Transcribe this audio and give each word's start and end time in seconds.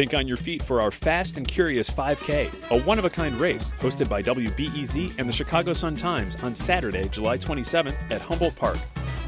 Think 0.00 0.14
on 0.14 0.26
your 0.26 0.38
feet 0.38 0.62
for 0.62 0.80
our 0.80 0.90
Fast 0.90 1.36
and 1.36 1.46
Curious 1.46 1.90
5K, 1.90 2.70
a 2.70 2.80
one 2.84 2.98
of 2.98 3.04
a 3.04 3.10
kind 3.10 3.34
race 3.34 3.70
hosted 3.80 4.08
by 4.08 4.22
WBEZ 4.22 5.18
and 5.18 5.28
the 5.28 5.32
Chicago 5.32 5.74
Sun 5.74 5.96
Times 5.96 6.42
on 6.42 6.54
Saturday, 6.54 7.06
July 7.10 7.36
27th 7.36 8.10
at 8.10 8.22
Humboldt 8.22 8.56
Park. 8.56 8.78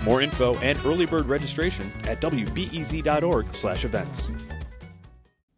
More 0.03 0.23
info 0.23 0.57
and 0.61 0.79
early 0.87 1.05
bird 1.05 1.27
registration 1.27 1.93
at 2.05 2.23
wbez.org/events. 2.23 4.29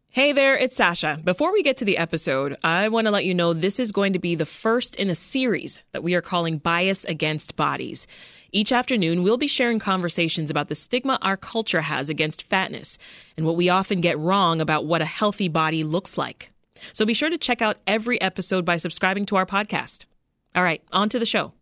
Hey 0.09 0.33
there, 0.33 0.57
it's 0.57 0.75
Sasha. 0.75 1.17
Before 1.23 1.53
we 1.53 1.63
get 1.63 1.77
to 1.77 1.85
the 1.85 1.97
episode, 1.97 2.57
I 2.61 2.89
want 2.89 3.07
to 3.07 3.11
let 3.11 3.23
you 3.23 3.33
know 3.33 3.53
this 3.53 3.79
is 3.79 3.93
going 3.93 4.11
to 4.13 4.19
be 4.19 4.35
the 4.35 4.45
first 4.45 4.97
in 4.97 5.09
a 5.09 5.15
series 5.15 5.81
that 5.93 6.03
we 6.03 6.13
are 6.15 6.21
calling 6.21 6.57
Bias 6.57 7.05
Against 7.05 7.55
Bodies. 7.55 8.05
Each 8.51 8.71
afternoon, 8.71 9.23
we'll 9.23 9.37
be 9.37 9.47
sharing 9.47 9.79
conversations 9.79 10.49
about 10.49 10.67
the 10.67 10.75
stigma 10.75 11.17
our 11.21 11.37
culture 11.37 11.81
has 11.81 12.09
against 12.09 12.43
fatness 12.43 12.97
and 13.37 13.45
what 13.45 13.55
we 13.55 13.69
often 13.69 14.01
get 14.01 14.19
wrong 14.19 14.61
about 14.61 14.85
what 14.85 15.01
a 15.01 15.05
healthy 15.05 15.47
body 15.47 15.83
looks 15.83 16.17
like. 16.17 16.51
So 16.93 17.05
be 17.05 17.13
sure 17.13 17.29
to 17.29 17.37
check 17.37 17.61
out 17.61 17.77
every 17.87 18.21
episode 18.21 18.65
by 18.65 18.77
subscribing 18.77 19.25
to 19.27 19.35
our 19.35 19.45
podcast. 19.45 20.05
All 20.55 20.63
right, 20.63 20.81
on 20.91 21.09
to 21.09 21.19
the 21.19 21.25
show. 21.25 21.53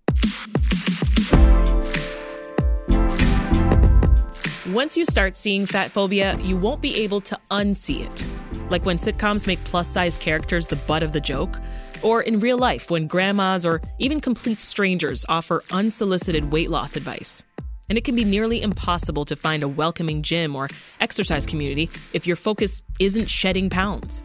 Once 4.74 4.98
you 4.98 5.05
start 5.05 5.38
seeing 5.38 5.66
fat 5.66 5.91
phobia, 5.91 6.38
you 6.40 6.58
won't 6.58 6.82
be 6.82 6.96
able 7.02 7.22
to 7.22 7.40
unsee 7.52 8.05
it. 8.05 8.26
Like 8.72 8.86
when 8.86 8.98
sitcoms 8.98 9.46
make 9.46 9.63
plus 9.66 9.88
size 9.88 10.18
characters 10.18 10.68
the 10.68 10.76
butt 10.76 11.04
of 11.04 11.12
the 11.12 11.22
joke, 11.22 11.60
or 12.03 12.21
in 12.21 12.39
real 12.39 12.57
life 12.57 12.91
when 12.91 13.07
grandmas 13.07 13.66
or 13.66 13.81
even 13.99 14.20
complete 14.20 14.59
strangers 14.59 15.25
offer 15.30 15.63
unsolicited 15.71 16.52
weight 16.52 16.70
loss 16.70 16.95
advice. 16.95 17.43
And 17.89 17.98
it 17.98 18.03
can 18.03 18.16
be 18.16 18.23
nearly 18.23 18.62
impossible 18.62 19.26
to 19.26 19.35
find 19.35 19.63
a 19.63 19.67
welcoming 19.67 20.23
gym 20.23 20.55
or 20.55 20.67
exercise 20.99 21.45
community 21.45 21.89
if 22.13 22.26
your 22.26 22.35
focus 22.35 22.81
isn't 22.99 23.29
shedding 23.29 23.70
pounds. 23.70 24.23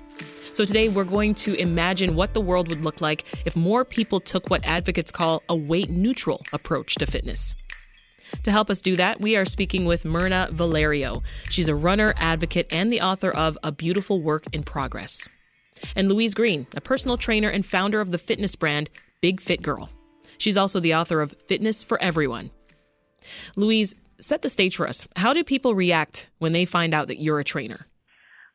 So 0.52 0.64
today 0.64 0.88
we're 0.88 1.04
going 1.04 1.34
to 1.34 1.54
imagine 1.54 2.16
what 2.16 2.34
the 2.34 2.40
world 2.40 2.68
would 2.68 2.82
look 2.82 3.00
like 3.00 3.24
if 3.46 3.54
more 3.54 3.84
people 3.84 4.20
took 4.20 4.50
what 4.50 4.64
advocates 4.64 5.12
call 5.12 5.42
a 5.48 5.54
weight 5.54 5.90
neutral 5.90 6.42
approach 6.52 6.96
to 6.96 7.06
fitness. 7.06 7.54
To 8.42 8.50
help 8.50 8.68
us 8.68 8.80
do 8.80 8.96
that, 8.96 9.20
we 9.20 9.36
are 9.36 9.44
speaking 9.44 9.84
with 9.84 10.04
Myrna 10.04 10.48
Valerio. 10.52 11.22
She's 11.48 11.68
a 11.68 11.74
runner, 11.74 12.14
advocate, 12.16 12.72
and 12.72 12.92
the 12.92 13.00
author 13.00 13.30
of 13.30 13.56
A 13.62 13.72
Beautiful 13.72 14.20
Work 14.20 14.44
in 14.52 14.62
Progress. 14.62 15.28
And 15.96 16.08
Louise 16.08 16.34
Green, 16.34 16.66
a 16.74 16.80
personal 16.80 17.16
trainer 17.16 17.48
and 17.48 17.64
founder 17.64 18.00
of 18.00 18.10
the 18.10 18.18
fitness 18.18 18.54
brand 18.56 18.90
Big 19.20 19.40
Fit 19.40 19.62
Girl. 19.62 19.90
She's 20.38 20.56
also 20.56 20.80
the 20.80 20.94
author 20.94 21.20
of 21.20 21.34
Fitness 21.48 21.82
for 21.82 22.00
Everyone. 22.00 22.50
Louise, 23.56 23.94
set 24.20 24.42
the 24.42 24.48
stage 24.48 24.76
for 24.76 24.86
us. 24.86 25.06
How 25.16 25.32
do 25.32 25.42
people 25.44 25.74
react 25.74 26.30
when 26.38 26.52
they 26.52 26.64
find 26.64 26.94
out 26.94 27.08
that 27.08 27.20
you're 27.20 27.40
a 27.40 27.44
trainer? 27.44 27.86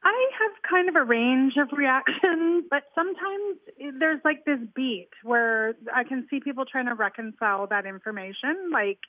I 0.03 0.29
have 0.39 0.51
kind 0.69 0.89
of 0.89 0.95
a 0.95 1.03
range 1.03 1.53
of 1.57 1.69
reactions, 1.77 2.65
but 2.69 2.83
sometimes 2.95 3.57
there's 3.99 4.21
like 4.23 4.45
this 4.45 4.59
beat 4.75 5.09
where 5.23 5.75
I 5.93 6.03
can 6.03 6.27
see 6.29 6.39
people 6.39 6.65
trying 6.65 6.87
to 6.87 6.95
reconcile 6.95 7.67
that 7.67 7.85
information. 7.85 8.71
Like, 8.71 8.99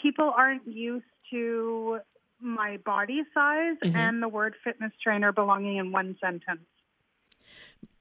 people 0.00 0.32
aren't 0.36 0.66
used 0.66 1.04
to 1.30 1.98
my 2.40 2.78
body 2.84 3.22
size 3.34 3.76
mm-hmm. 3.84 3.96
and 3.96 4.22
the 4.22 4.28
word 4.28 4.54
fitness 4.64 4.92
trainer 5.02 5.32
belonging 5.32 5.76
in 5.76 5.92
one 5.92 6.16
sentence. 6.22 6.66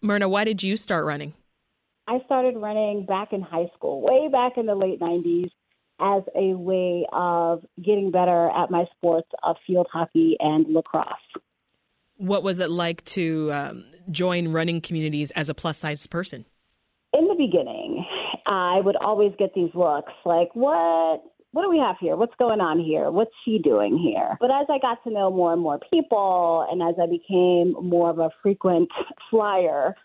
Myrna, 0.02 0.30
why 0.30 0.44
did 0.44 0.64
you 0.64 0.78
start 0.78 1.06
running? 1.06 1.34
I 2.08 2.20
started 2.26 2.58
running 2.58 3.06
back 3.06 3.34
in 3.34 3.42
high 3.42 3.70
school, 3.76 4.02
way 4.02 4.30
back 4.32 4.58
in 4.58 4.66
the 4.66 4.76
late 4.76 5.00
90s, 5.00 5.52
as 6.00 6.24
a 6.36 6.54
way 6.56 7.06
of 7.12 7.64
getting 7.84 8.10
better 8.10 8.50
at 8.50 8.72
my 8.72 8.86
sports 8.96 9.30
of 9.44 9.58
field 9.68 9.88
hockey 9.92 10.38
and 10.40 10.68
lacrosse. 10.74 11.06
What 12.18 12.44
was 12.44 12.60
it 12.60 12.70
like 12.70 13.04
to 13.06 13.52
um, 13.54 13.86
join 14.10 14.50
running 14.50 14.82
communities 14.82 15.32
as 15.32 15.50
a 15.50 15.54
plus 15.54 15.78
size 15.78 16.08
person? 16.08 16.46
In 17.14 17.28
the 17.28 17.36
beginning, 17.36 18.06
I 18.48 18.82
would 18.84 18.96
always 18.96 19.34
get 19.38 19.54
these 19.54 19.72
looks 19.74 20.14
like, 20.26 20.50
what? 20.54 21.24
What 21.52 21.64
do 21.64 21.70
we 21.70 21.80
have 21.80 21.96
here? 22.00 22.16
What's 22.16 22.36
going 22.38 22.62
on 22.62 22.80
here? 22.80 23.10
What's 23.10 23.34
she 23.44 23.58
doing 23.58 23.98
here? 23.98 24.38
But 24.40 24.52
as 24.52 24.68
I 24.70 24.78
got 24.78 25.04
to 25.04 25.10
know 25.10 25.32
more 25.32 25.52
and 25.52 25.62
more 25.62 25.80
people, 25.92 26.68
and 26.70 26.82
as 26.84 26.96
I 27.02 27.08
became 27.08 27.74
more 27.82 28.10
of 28.12 28.20
a 28.20 28.30
frequent 28.44 28.90
flyer 29.32 29.96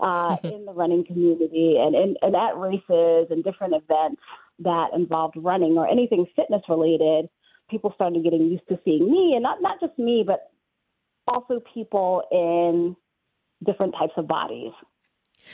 uh, 0.00 0.36
in 0.44 0.64
the 0.64 0.72
running 0.72 1.04
community 1.04 1.76
and, 1.78 1.94
and, 1.94 2.16
and 2.22 2.34
at 2.34 2.56
races 2.56 3.26
and 3.30 3.44
different 3.44 3.74
events 3.74 4.22
that 4.60 4.88
involved 4.94 5.34
running 5.36 5.76
or 5.76 5.86
anything 5.86 6.26
fitness 6.34 6.62
related, 6.70 7.28
people 7.68 7.92
started 7.94 8.24
getting 8.24 8.46
used 8.46 8.66
to 8.68 8.78
seeing 8.84 9.10
me, 9.10 9.32
and 9.34 9.42
not 9.42 9.60
not 9.60 9.80
just 9.80 9.98
me, 9.98 10.24
but 10.26 10.50
also 11.26 11.60
people 11.74 12.22
in 12.30 12.96
different 13.64 13.94
types 13.98 14.12
of 14.16 14.26
bodies 14.26 14.72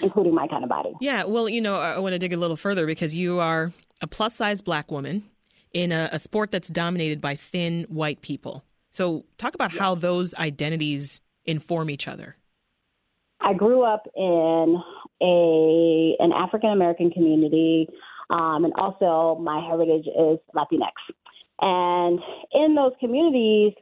including 0.02 0.32
my 0.32 0.46
kind 0.46 0.62
of 0.62 0.70
body. 0.70 0.92
Yeah, 1.00 1.24
well, 1.24 1.48
you 1.48 1.60
know, 1.60 1.80
I 1.80 1.98
want 1.98 2.12
to 2.12 2.18
dig 2.20 2.32
a 2.32 2.36
little 2.36 2.56
further 2.56 2.86
because 2.86 3.12
you 3.12 3.40
are 3.40 3.72
a 4.00 4.06
plus 4.06 4.36
size 4.36 4.60
black 4.60 4.88
woman 4.88 5.24
in 5.72 5.92
a, 5.92 6.08
a 6.12 6.18
sport 6.18 6.50
that's 6.50 6.68
dominated 6.68 7.20
by 7.20 7.36
thin 7.36 7.84
white 7.88 8.22
people. 8.22 8.64
So, 8.90 9.24
talk 9.38 9.54
about 9.54 9.72
how 9.72 9.94
those 9.94 10.34
identities 10.34 11.20
inform 11.44 11.90
each 11.90 12.08
other. 12.08 12.36
I 13.40 13.54
grew 13.54 13.82
up 13.82 14.06
in 14.16 14.82
a 15.22 16.16
an 16.18 16.32
African 16.32 16.70
American 16.70 17.10
community, 17.10 17.88
um, 18.30 18.64
and 18.64 18.72
also 18.76 19.40
my 19.40 19.64
heritage 19.66 20.06
is 20.06 20.38
Latinx. 20.54 20.92
And 21.60 22.20
in 22.52 22.74
those 22.74 22.92
communities, 23.00 23.72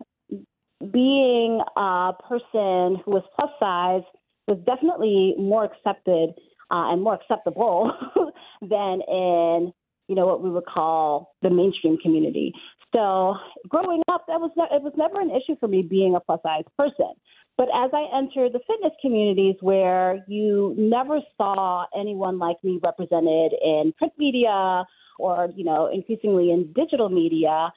being 0.93 1.61
a 1.77 2.13
person 2.29 3.01
who 3.05 3.13
was 3.13 3.23
plus 3.35 3.51
size 3.59 4.03
was 4.47 4.59
definitely 4.65 5.35
more 5.39 5.65
accepted 5.65 6.31
uh, 6.71 6.93
and 6.93 7.03
more 7.03 7.15
acceptable 7.15 7.93
than 8.63 9.01
in 9.09 9.73
you 10.09 10.15
know, 10.15 10.27
what 10.27 10.43
we 10.43 10.51
would 10.51 10.67
call 10.67 11.35
the 11.43 11.51
mainstream 11.51 11.97
community. 11.99 12.53
So 12.95 13.35
growing 13.69 14.03
up, 14.09 14.25
that 14.29 14.41
was 14.41 14.51
ne- 14.57 14.75
it 14.75 14.83
was 14.83 14.95
never 14.97 15.21
an 15.21 15.31
issue 15.31 15.57
for 15.61 15.69
me 15.69 15.83
being 15.83 16.15
a 16.15 16.21
plus 16.21 16.41
size 16.43 16.65
person. 16.77 17.13
But 17.59 17.69
as 17.75 17.91
I 17.93 18.07
entered 18.17 18.53
the 18.53 18.61
fitness 18.67 18.93
communities 19.03 19.57
where 19.61 20.25
you 20.29 20.75
never 20.79 21.21
saw 21.37 21.87
anyone 21.95 22.39
like 22.39 22.57
me 22.63 22.81
represented 22.83 23.53
in 23.63 23.93
print 23.99 24.13
media 24.17 24.85
or, 25.19 25.49
you 25.55 25.65
know, 25.65 25.91
increasingly 25.93 26.53
in 26.53 26.73
digital 26.73 27.09
media, 27.09 27.73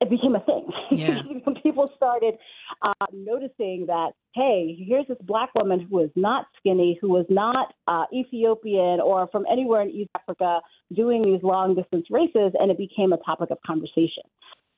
it 0.00 0.10
became 0.10 0.34
a 0.34 0.40
thing. 0.40 0.66
Yeah. 0.90 1.22
People 1.62 1.90
started 1.96 2.34
uh, 2.82 3.06
noticing 3.12 3.86
that, 3.86 4.10
hey, 4.34 4.76
here's 4.78 5.06
this 5.06 5.16
black 5.22 5.54
woman 5.54 5.80
who 5.80 6.00
is 6.00 6.10
not 6.16 6.46
skinny, 6.58 6.98
who 7.00 7.16
is 7.16 7.26
not 7.30 7.72
uh, 7.88 8.04
Ethiopian 8.12 9.00
or 9.00 9.26
from 9.28 9.46
anywhere 9.50 9.82
in 9.82 9.90
East 9.90 10.10
Africa 10.14 10.60
doing 10.94 11.22
these 11.22 11.42
long 11.42 11.74
distance 11.74 12.06
races, 12.10 12.52
and 12.58 12.70
it 12.70 12.76
became 12.76 13.12
a 13.12 13.16
topic 13.18 13.50
of 13.50 13.58
conversation. 13.66 14.24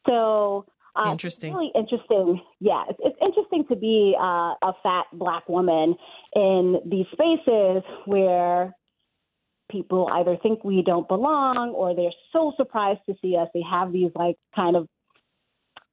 So, 0.07 0.67
uh, 0.95 1.11
interesting. 1.11 1.53
really 1.53 1.73
interesting. 1.75 2.41
Yeah, 2.61 2.85
it's, 2.89 3.01
it's 3.03 3.17
interesting 3.21 3.65
to 3.69 3.77
be 3.77 4.15
uh, 4.19 4.55
a 4.63 4.73
fat 4.83 5.07
black 5.13 5.49
woman 5.49 5.97
in 6.37 6.77
these 6.87 7.07
spaces 7.13 7.83
where 8.07 8.75
people 9.71 10.09
either 10.13 10.37
think 10.43 10.65
we 10.65 10.83
don't 10.83 11.09
belong 11.09 11.71
or 11.71 11.95
they're 11.95 12.11
so 12.33 12.53
surprised 12.57 13.01
to 13.07 13.15
see 13.23 13.37
us. 13.37 13.49
They 13.55 13.63
have 13.69 13.93
these 13.93 14.11
like 14.15 14.37
kind 14.55 14.77
of 14.77 14.89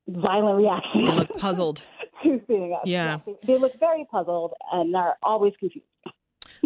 violent 0.07 0.57
reactions. 0.57 1.09
They 1.09 1.15
look 1.15 1.37
puzzled. 1.37 1.83
to 2.23 2.41
seeing 2.47 2.73
us. 2.73 2.81
Yeah. 2.85 3.05
yeah 3.05 3.19
they, 3.25 3.53
they 3.53 3.59
look 3.59 3.73
very 3.79 4.05
puzzled 4.09 4.53
and 4.71 4.95
are 4.95 5.17
always 5.23 5.53
confused. 5.59 5.85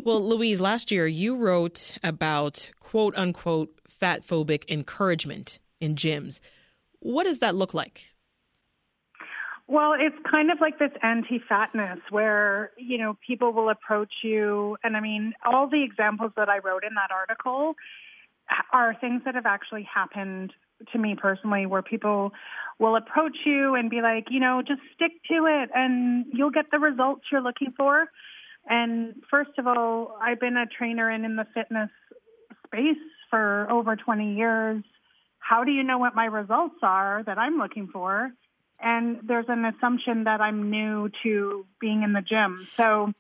well, 0.04 0.22
Louise, 0.22 0.62
last 0.62 0.92
year 0.92 1.08
you 1.08 1.36
wrote 1.36 1.94
about 2.04 2.70
quote 2.80 3.16
unquote 3.18 3.70
fat 3.88 4.26
phobic 4.26 4.64
encouragement 4.70 5.60
in 5.80 5.96
gyms. 5.96 6.40
What 7.00 7.26
does 7.26 7.40
that 7.40 7.56
look 7.56 7.74
like? 7.74 8.15
Well, 9.68 9.94
it's 10.00 10.16
kind 10.30 10.52
of 10.52 10.60
like 10.62 10.78
this 10.78 10.92
anti 11.02 11.40
fatness 11.50 12.00
where, 12.12 12.72
you 12.78 13.00
know, 13.00 13.18
people 13.26 13.52
will 13.52 13.70
approach 13.70 14.14
you. 14.24 14.78
And 14.84 14.96
I 14.96 15.00
mean, 15.00 15.34
all 15.44 15.68
the 15.68 15.84
examples 15.84 16.32
that 16.38 16.50
I 16.50 16.60
wrote 16.60 16.84
in 16.84 16.94
that 16.96 17.12
article 17.12 17.74
are 18.72 18.96
things 19.02 19.24
that 19.26 19.34
have 19.34 19.48
actually 19.48 19.88
happened 19.92 20.54
to 20.92 21.00
me 21.00 21.16
personally, 21.20 21.66
where 21.66 21.82
people 21.82 22.32
will 22.80 22.96
approach 22.96 23.38
you 23.46 23.74
and 23.76 23.90
be 23.90 24.02
like, 24.02 24.26
you 24.30 24.40
know, 24.40 24.62
just 24.62 24.82
stick 24.94 25.14
to 25.30 25.46
it 25.48 25.70
and 25.74 26.26
you'll 26.32 26.52
get 26.52 26.66
the 26.72 26.78
results 26.78 27.24
you're 27.32 27.42
looking 27.42 27.74
for. 27.76 28.06
And 28.68 29.16
first 29.32 29.52
of 29.58 29.66
all, 29.66 30.18
I've 30.22 30.40
been 30.40 30.58
a 30.58 30.66
trainer 30.66 31.10
and 31.10 31.26
in 31.26 31.38
the 31.38 31.46
fitness 31.54 31.90
space 32.68 33.02
for 33.30 33.70
over 33.72 33.96
20 33.96 34.36
years. 34.36 34.84
How 35.40 35.64
do 35.64 35.72
you 35.72 35.84
know 35.84 35.98
what 35.98 36.14
my 36.14 36.26
results 36.26 36.76
are 36.84 37.24
that 37.26 37.38
I'm 37.38 37.58
looking 37.58 37.88
for? 37.92 38.32
And 38.86 39.18
there's 39.24 39.48
an 39.50 39.66
assumption 39.66 40.26
that 40.26 40.40
I'm 40.40 40.70
new 40.70 41.10
to 41.24 41.66
being 41.82 42.04
in 42.04 42.14
the 42.14 42.22
gym. 42.22 42.68
So 42.78 43.12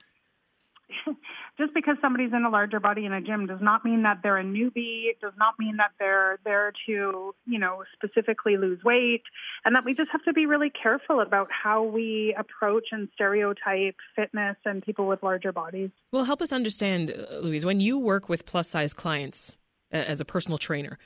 just 1.57 1.73
because 1.73 1.97
somebody's 2.01 2.31
in 2.33 2.45
a 2.45 2.49
larger 2.51 2.79
body 2.79 3.03
in 3.05 3.11
a 3.11 3.19
gym 3.19 3.47
does 3.47 3.61
not 3.61 3.83
mean 3.83 4.03
that 4.03 4.19
they're 4.21 4.37
a 4.37 4.43
newbie. 4.43 5.05
It 5.05 5.19
does 5.19 5.33
not 5.39 5.57
mean 5.57 5.77
that 5.77 5.91
they're 5.97 6.37
there 6.45 6.71
to, 6.85 7.33
you 7.47 7.59
know, 7.59 7.83
specifically 7.93 8.57
lose 8.57 8.83
weight. 8.83 9.23
And 9.65 9.75
that 9.75 9.83
we 9.83 9.95
just 9.95 10.11
have 10.11 10.23
to 10.25 10.33
be 10.33 10.45
really 10.45 10.69
careful 10.69 11.19
about 11.19 11.49
how 11.51 11.81
we 11.81 12.35
approach 12.37 12.89
and 12.91 13.09
stereotype 13.15 13.95
fitness 14.15 14.57
and 14.65 14.83
people 14.83 15.07
with 15.07 15.23
larger 15.23 15.51
bodies. 15.51 15.89
Well, 16.11 16.25
help 16.25 16.43
us 16.43 16.53
understand, 16.53 17.11
uh, 17.11 17.39
Louise, 17.39 17.65
when 17.65 17.79
you 17.79 17.97
work 17.97 18.29
with 18.29 18.45
plus 18.45 18.67
size 18.67 18.93
clients 18.93 19.53
uh, 19.91 19.97
as 19.97 20.21
a 20.21 20.25
personal 20.25 20.59
trainer, 20.59 20.99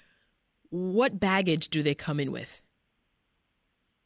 what 0.69 1.17
baggage 1.17 1.69
do 1.69 1.81
they 1.81 1.95
come 1.95 2.19
in 2.19 2.33
with? 2.33 2.61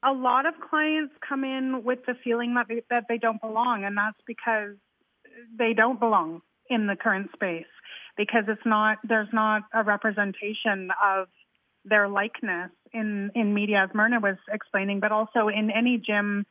A 0.05 0.11
lot 0.11 0.45
of 0.45 0.53
clients 0.69 1.13
come 1.27 1.43
in 1.43 1.83
with 1.83 1.99
the 2.05 2.13
feeling 2.23 2.55
that 2.55 2.67
they, 2.67 2.83
that 2.89 3.05
they 3.07 3.17
don't 3.17 3.41
belong, 3.41 3.83
and 3.85 3.97
that's 3.97 4.17
because 4.27 4.75
they 5.57 5.73
don't 5.73 5.99
belong 5.99 6.41
in 6.69 6.87
the 6.87 6.95
current 6.95 7.29
space 7.33 7.65
because 8.17 8.43
it's 8.47 8.65
not 8.65 8.97
there's 9.03 9.31
not 9.33 9.63
a 9.73 9.83
representation 9.83 10.89
of 11.03 11.27
their 11.85 12.07
likeness 12.07 12.71
in 12.93 13.31
in 13.35 13.53
media 13.53 13.83
as 13.83 13.89
Myrna 13.93 14.19
was 14.19 14.37
explaining, 14.51 14.99
but 14.99 15.11
also 15.11 15.47
in 15.47 15.71
any 15.71 15.97
gym 15.97 16.45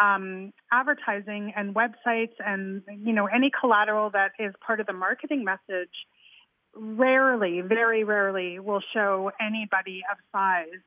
um, 0.00 0.52
advertising 0.72 1.52
and 1.56 1.74
websites 1.74 2.34
and 2.44 2.82
you 2.88 3.12
know 3.12 3.26
any 3.26 3.50
collateral 3.58 4.10
that 4.10 4.32
is 4.38 4.54
part 4.64 4.80
of 4.80 4.86
the 4.86 4.92
marketing 4.92 5.44
message 5.44 5.90
rarely, 6.74 7.60
very 7.62 8.04
rarely 8.04 8.58
will 8.58 8.82
show 8.94 9.32
anybody 9.40 10.02
of 10.10 10.16
size 10.32 10.80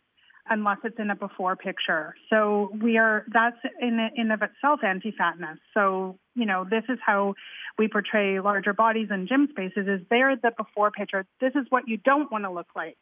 unless 0.50 0.78
it's 0.84 1.00
in 1.00 1.10
a 1.10 1.16
before 1.16 1.56
picture. 1.56 2.16
So 2.30 2.72
we 2.82 2.98
are 2.98 3.26
that's 3.32 3.58
in 3.80 4.00
in 4.16 4.32
of 4.32 4.42
itself 4.42 4.82
anti-fatness. 4.84 5.60
So 5.74 6.18
you 6.36 6.46
know 6.46 6.66
this 6.70 6.84
is 6.90 7.00
how 7.06 7.36
we 7.78 7.88
portray 7.88 8.40
larger 8.40 8.74
bodies 8.74 9.08
in 9.10 9.28
gym 9.28 9.48
spaces 9.52 9.88
is 9.88 10.02
they're 10.10 10.36
the 10.36 10.52
before 10.56 10.92
picture. 10.92 11.26
This 11.40 11.54
is 11.56 11.66
what 11.70 11.88
you 11.88 11.98
don't 11.98 12.32
want 12.32 12.44
to 12.44 12.52
look 12.52 12.68
like. 12.76 12.98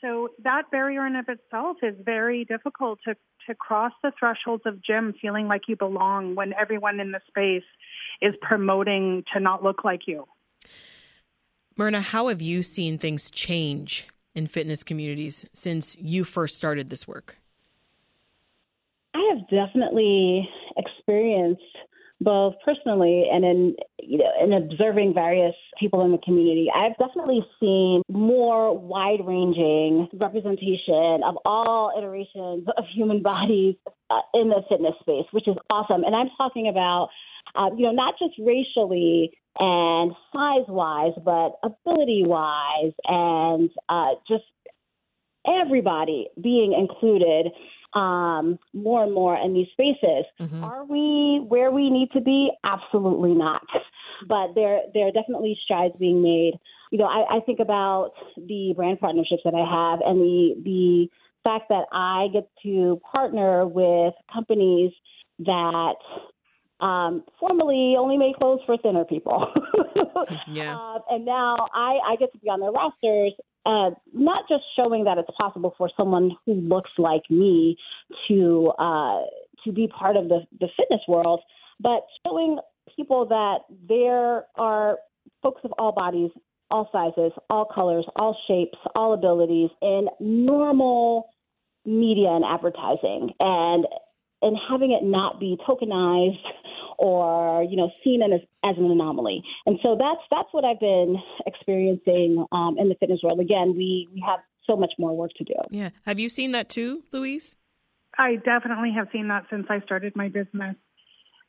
So 0.00 0.28
that 0.44 0.70
barrier 0.70 1.06
in 1.06 1.16
of 1.16 1.28
itself 1.28 1.78
is 1.82 1.94
very 2.04 2.44
difficult 2.44 3.00
to 3.06 3.16
to 3.46 3.54
cross 3.54 3.92
the 4.02 4.12
thresholds 4.18 4.62
of 4.66 4.82
gym 4.82 5.14
feeling 5.20 5.48
like 5.48 5.62
you 5.66 5.76
belong 5.76 6.34
when 6.34 6.52
everyone 6.54 7.00
in 7.00 7.12
the 7.12 7.20
space 7.26 7.68
is 8.22 8.34
promoting 8.40 9.24
to 9.32 9.40
not 9.40 9.62
look 9.62 9.82
like 9.82 10.02
you. 10.06 10.26
Myrna, 11.76 12.00
how 12.00 12.28
have 12.28 12.42
you 12.42 12.62
seen 12.62 12.98
things 12.98 13.30
change 13.30 14.06
in 14.34 14.46
fitness 14.46 14.82
communities 14.82 15.44
since 15.52 15.96
you 15.98 16.24
first 16.24 16.56
started 16.56 16.90
this 16.90 17.06
work? 17.06 17.36
I 19.14 19.34
have 19.34 19.48
definitely 19.48 20.48
experienced 20.76 21.62
both 22.20 22.54
personally 22.64 23.26
and 23.32 23.44
in 23.44 23.74
you 23.98 24.18
know 24.18 24.30
in 24.42 24.52
observing 24.52 25.14
various 25.14 25.54
people 25.78 26.04
in 26.04 26.12
the 26.12 26.18
community 26.18 26.70
i've 26.74 26.96
definitely 26.98 27.40
seen 27.58 28.02
more 28.10 28.76
wide 28.78 29.20
ranging 29.24 30.06
representation 30.14 31.22
of 31.24 31.36
all 31.46 31.92
iterations 31.96 32.66
of 32.76 32.84
human 32.94 33.22
bodies 33.32 33.74
uh, 34.10 34.20
in 34.34 34.48
the 34.48 34.62
fitness 34.68 34.94
space 35.00 35.24
which 35.30 35.48
is 35.48 35.56
awesome 35.70 36.04
and 36.04 36.14
i'm 36.14 36.28
talking 36.36 36.68
about 36.68 37.08
uh, 37.54 37.70
you 37.74 37.84
know 37.84 37.92
not 37.92 38.14
just 38.18 38.34
racially 38.38 39.32
and 39.58 40.12
size 40.32 40.66
wise, 40.68 41.12
but 41.24 41.58
ability 41.62 42.24
wise, 42.26 42.92
and 43.04 43.70
uh, 43.88 44.14
just 44.28 44.44
everybody 45.46 46.28
being 46.40 46.72
included 46.72 47.52
um, 47.94 48.58
more 48.72 49.02
and 49.02 49.12
more 49.12 49.36
in 49.36 49.52
these 49.52 49.66
spaces. 49.72 50.24
Mm-hmm. 50.40 50.62
Are 50.62 50.84
we 50.84 51.44
where 51.46 51.70
we 51.70 51.90
need 51.90 52.10
to 52.12 52.20
be? 52.20 52.50
Absolutely 52.64 53.34
not. 53.34 53.66
But 54.28 54.54
there, 54.54 54.80
there 54.92 55.08
are 55.08 55.12
definitely 55.12 55.58
strides 55.64 55.94
being 55.98 56.22
made. 56.22 56.52
You 56.90 56.98
know, 56.98 57.06
I, 57.06 57.36
I 57.36 57.40
think 57.40 57.58
about 57.58 58.12
the 58.36 58.74
brand 58.76 59.00
partnerships 59.00 59.42
that 59.44 59.54
I 59.54 59.64
have 59.64 60.00
and 60.04 60.20
the 60.20 60.54
the 60.62 61.08
fact 61.42 61.70
that 61.70 61.86
I 61.90 62.28
get 62.32 62.48
to 62.64 63.00
partner 63.10 63.66
with 63.66 64.14
companies 64.32 64.92
that 65.38 65.94
um, 66.80 67.24
formerly 67.38 67.94
only 67.98 68.16
made 68.16 68.36
clothes 68.36 68.60
for 68.66 68.76
thinner 68.78 69.04
people. 69.04 69.52
yeah. 70.48 70.76
Uh, 70.76 70.98
and 71.10 71.24
now 71.24 71.68
I, 71.74 71.98
I 72.12 72.16
get 72.18 72.32
to 72.32 72.38
be 72.38 72.48
on 72.48 72.60
their 72.60 72.70
rosters, 72.70 73.32
uh, 73.66 73.90
not 74.12 74.44
just 74.48 74.64
showing 74.76 75.04
that 75.04 75.18
it's 75.18 75.30
possible 75.38 75.74
for 75.76 75.90
someone 75.96 76.32
who 76.46 76.54
looks 76.54 76.90
like 76.98 77.22
me 77.30 77.76
to 78.28 78.72
uh, 78.78 79.22
to 79.64 79.72
be 79.72 79.88
part 79.88 80.16
of 80.16 80.28
the, 80.28 80.40
the 80.58 80.68
fitness 80.76 81.02
world, 81.06 81.40
but 81.78 82.06
showing 82.26 82.58
people 82.96 83.26
that 83.26 83.58
there 83.88 84.46
are 84.56 84.98
folks 85.42 85.60
of 85.64 85.72
all 85.78 85.92
bodies, 85.92 86.30
all 86.70 86.88
sizes, 86.92 87.32
all 87.50 87.66
colors, 87.66 88.06
all 88.16 88.36
shapes, 88.48 88.78
all 88.94 89.12
abilities 89.12 89.70
in 89.82 90.08
normal 90.18 91.28
media 91.84 92.28
and 92.28 92.44
advertising. 92.44 93.30
And 93.40 93.86
and 94.42 94.56
having 94.68 94.92
it 94.92 95.04
not 95.04 95.40
be 95.40 95.56
tokenized 95.68 96.38
or 96.98 97.62
you 97.64 97.76
know 97.76 97.90
seen 98.04 98.22
as, 98.22 98.40
as 98.64 98.76
an 98.76 98.90
anomaly. 98.90 99.42
And 99.66 99.78
so 99.82 99.96
that's 99.98 100.20
that's 100.30 100.48
what 100.52 100.64
I've 100.64 100.80
been 100.80 101.16
experiencing 101.46 102.44
um, 102.52 102.76
in 102.78 102.88
the 102.88 102.94
fitness 102.94 103.20
world. 103.22 103.40
Again, 103.40 103.74
we 103.76 104.08
we 104.12 104.22
have 104.26 104.40
so 104.66 104.76
much 104.76 104.92
more 104.98 105.16
work 105.16 105.32
to 105.36 105.44
do. 105.44 105.54
Yeah, 105.70 105.90
have 106.04 106.18
you 106.18 106.28
seen 106.28 106.52
that 106.52 106.68
too, 106.68 107.02
Louise? 107.12 107.56
I 108.18 108.36
definitely 108.36 108.92
have 108.96 109.08
seen 109.12 109.28
that 109.28 109.44
since 109.50 109.66
I 109.70 109.80
started 109.80 110.14
my 110.14 110.28
business. 110.28 110.76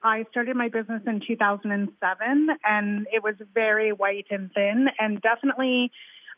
I 0.03 0.25
started 0.31 0.55
my 0.55 0.69
business 0.69 1.01
in 1.05 1.21
2007 1.27 2.47
and 2.65 3.07
it 3.13 3.21
was 3.21 3.35
very 3.53 3.91
white 3.91 4.25
and 4.31 4.49
thin 4.53 4.87
and 4.97 5.21
definitely 5.21 5.91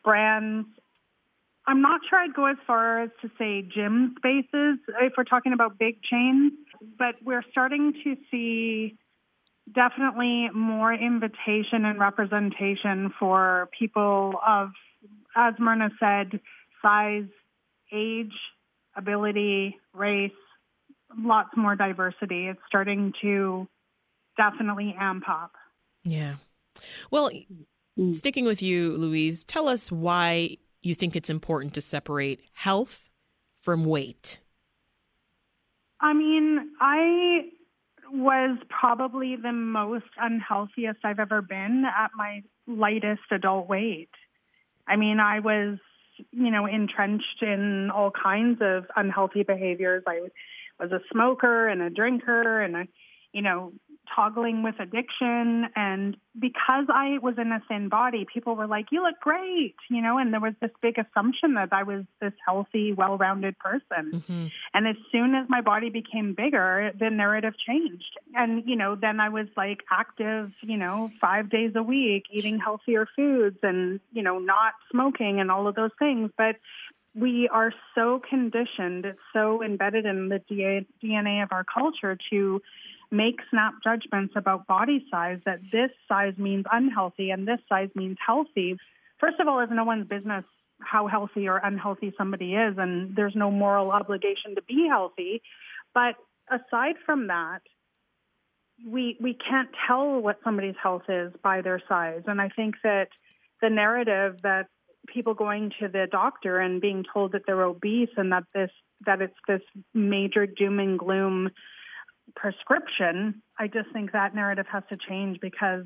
brands 0.03 0.67
I'm 1.65 1.81
not 1.81 2.01
sure 2.09 2.19
I'd 2.19 2.33
go 2.33 2.45
as 2.45 2.57
far 2.67 3.03
as 3.03 3.09
to 3.21 3.29
say 3.37 3.61
gym 3.61 4.15
spaces 4.17 4.79
if 5.01 5.13
we're 5.17 5.23
talking 5.23 5.53
about 5.53 5.79
big 5.79 6.01
chains, 6.03 6.51
but 6.97 7.15
we're 7.23 7.43
starting 7.51 7.93
to 8.03 8.15
see 8.29 8.97
definitely 9.73 10.49
more 10.53 10.93
invitation 10.93 11.85
and 11.85 11.99
representation 11.99 13.13
for 13.17 13.69
people 13.77 14.33
of, 14.45 14.71
as 15.37 15.53
Myrna 15.57 15.89
said, 15.99 16.41
size, 16.81 17.29
age, 17.93 18.33
ability, 18.95 19.77
race, 19.93 20.31
lots 21.17 21.49
more 21.55 21.75
diversity. 21.75 22.47
It's 22.47 22.59
starting 22.67 23.13
to 23.21 23.67
definitely 24.37 24.95
amp 24.99 25.29
up. 25.29 25.51
Yeah. 26.03 26.35
Well, 27.09 27.31
mm. 27.97 28.15
sticking 28.15 28.45
with 28.45 28.61
you, 28.61 28.97
Louise, 28.97 29.45
tell 29.45 29.69
us 29.69 29.91
why 29.91 30.57
you 30.83 30.95
think 30.95 31.15
it's 31.15 31.29
important 31.29 31.73
to 31.75 31.81
separate 31.81 32.41
health 32.53 33.09
from 33.61 33.85
weight? 33.85 34.39
I 35.99 36.13
mean, 36.13 36.71
I 36.81 37.49
was 38.11 38.57
probably 38.69 39.35
the 39.35 39.53
most 39.53 40.05
unhealthiest 40.17 40.99
I've 41.03 41.19
ever 41.19 41.41
been 41.41 41.85
at 41.85 42.11
my 42.15 42.43
lightest 42.67 43.23
adult 43.31 43.67
weight. 43.67 44.09
I 44.87 44.97
mean, 44.97 45.19
I 45.19 45.39
was, 45.39 45.79
you 46.31 46.51
know, 46.51 46.65
entrenched 46.65 47.41
in 47.41 47.89
all 47.89 48.11
kinds 48.11 48.59
of 48.61 48.85
unhealthy 48.95 49.43
behaviors. 49.43 50.03
I 50.05 50.27
was 50.79 50.91
a 50.91 50.99
smoker 51.11 51.67
and 51.67 51.81
a 51.81 51.89
drinker 51.89 52.61
and 52.61 52.75
a, 52.75 52.87
you 53.31 53.41
know, 53.41 53.71
toggling 54.13 54.63
with 54.63 54.75
addiction. 54.79 55.67
And 55.75 56.17
because 56.39 56.85
I 56.89 57.17
was 57.21 57.35
in 57.37 57.51
a 57.51 57.61
thin 57.67 57.89
body, 57.89 58.25
people 58.31 58.55
were 58.55 58.67
like, 58.67 58.87
You 58.91 59.03
look 59.03 59.19
great, 59.19 59.75
you 59.89 60.01
know, 60.01 60.17
and 60.17 60.33
there 60.33 60.39
was 60.39 60.53
this 60.61 60.71
big 60.81 60.97
assumption 60.97 61.55
that 61.55 61.69
I 61.71 61.83
was 61.83 62.03
this 62.21 62.33
healthy, 62.45 62.93
well 62.93 63.17
rounded 63.17 63.57
person. 63.59 64.11
Mm-hmm. 64.11 64.47
And 64.73 64.87
as 64.87 64.95
soon 65.11 65.35
as 65.35 65.47
my 65.49 65.61
body 65.61 65.89
became 65.89 66.33
bigger, 66.33 66.91
the 66.97 67.09
narrative 67.09 67.53
changed. 67.67 68.17
And, 68.33 68.63
you 68.65 68.75
know, 68.75 68.95
then 68.95 69.19
I 69.19 69.29
was 69.29 69.47
like 69.55 69.81
active, 69.91 70.51
you 70.61 70.77
know, 70.77 71.11
five 71.21 71.49
days 71.49 71.73
a 71.75 71.83
week, 71.83 72.25
eating 72.31 72.59
healthier 72.59 73.07
foods 73.15 73.57
and, 73.63 73.99
you 74.11 74.23
know, 74.23 74.39
not 74.39 74.73
smoking 74.91 75.39
and 75.39 75.51
all 75.51 75.67
of 75.67 75.75
those 75.75 75.91
things. 75.99 76.31
But 76.37 76.55
we 77.15 77.47
are 77.49 77.71
so 77.93 78.21
conditioned, 78.27 79.05
it's 79.05 79.19
so 79.33 79.63
embedded 79.63 80.05
in 80.05 80.29
the 80.29 80.39
DNA 81.03 81.43
of 81.43 81.49
our 81.51 81.63
culture 81.63 82.17
to 82.31 82.61
make 83.13 83.39
snap 83.51 83.75
judgments 83.83 84.33
about 84.35 84.65
body 84.65 85.05
size 85.11 85.39
that 85.45 85.59
this 85.71 85.91
size 86.07 86.33
means 86.37 86.65
unhealthy 86.71 87.29
and 87.29 87.47
this 87.47 87.59
size 87.69 87.89
means 87.95 88.17
healthy. 88.25 88.75
First 89.19 89.39
of 89.39 89.47
all, 89.47 89.59
it's 89.59 89.71
no 89.71 89.83
one's 89.83 90.07
business 90.07 90.43
how 90.79 91.07
healthy 91.07 91.47
or 91.47 91.57
unhealthy 91.57 92.13
somebody 92.17 92.55
is, 92.55 92.75
and 92.77 93.15
there's 93.15 93.35
no 93.35 93.51
moral 93.51 93.91
obligation 93.91 94.55
to 94.55 94.61
be 94.63 94.87
healthy. 94.89 95.41
But 95.93 96.15
aside 96.49 96.95
from 97.05 97.27
that, 97.27 97.61
we 98.85 99.15
we 99.21 99.35
can't 99.35 99.69
tell 99.87 100.19
what 100.19 100.39
somebody's 100.43 100.75
health 100.81 101.03
is 101.07 101.31
by 101.43 101.61
their 101.61 101.81
size, 101.87 102.23
and 102.25 102.41
I 102.41 102.49
think 102.49 102.75
that 102.83 103.09
the 103.61 103.69
narrative 103.69 104.37
that 104.43 104.67
people 105.07 105.33
going 105.33 105.71
to 105.79 105.87
the 105.87 106.07
doctor 106.11 106.59
and 106.59 106.81
being 106.81 107.05
told 107.13 107.33
that 107.33 107.43
they're 107.45 107.63
obese 107.63 108.09
and 108.17 108.31
that 108.31 108.43
this 108.53 108.71
that 109.05 109.21
it's 109.21 109.35
this 109.47 109.61
major 109.93 110.45
doom 110.45 110.79
and 110.79 110.97
gloom 110.97 111.51
prescription, 112.35 113.41
I 113.59 113.67
just 113.67 113.89
think 113.93 114.11
that 114.11 114.35
narrative 114.35 114.65
has 114.71 114.83
to 114.89 114.97
change 115.07 115.39
because 115.41 115.85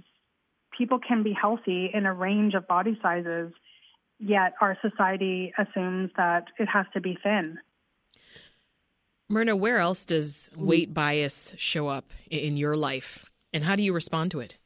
people 0.77 0.99
can 0.99 1.23
be 1.23 1.33
healthy 1.33 1.89
in 1.93 2.05
a 2.05 2.13
range 2.13 2.53
of 2.53 2.67
body 2.67 2.97
sizes, 3.01 3.51
yet 4.19 4.53
our 4.61 4.77
society 4.81 5.53
assumes 5.57 6.11
that 6.17 6.45
it 6.57 6.67
has 6.67 6.85
to 6.93 7.01
be 7.01 7.17
thin. 7.23 7.57
Myrna, 9.29 9.55
where 9.55 9.79
else 9.79 10.05
does 10.05 10.49
weight 10.55 10.93
bias 10.93 11.53
show 11.57 11.89
up 11.89 12.11
in 12.31 12.55
your 12.55 12.77
life, 12.77 13.29
and 13.53 13.63
how 13.63 13.75
do 13.75 13.83
you 13.83 13.91
respond 13.91 14.31
to 14.31 14.39
it? 14.39 14.57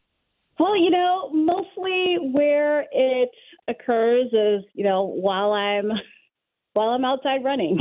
Well, 0.59 0.77
you 0.77 0.91
know, 0.91 1.31
mostly 1.33 2.17
where 2.31 2.85
it 2.91 3.31
occurs 3.67 4.27
is, 4.27 4.63
you 4.73 4.83
know, 4.83 5.05
while 5.05 5.51
I'm 5.53 5.91
while 6.73 6.89
I'm 6.89 7.03
outside 7.03 7.43
running. 7.43 7.79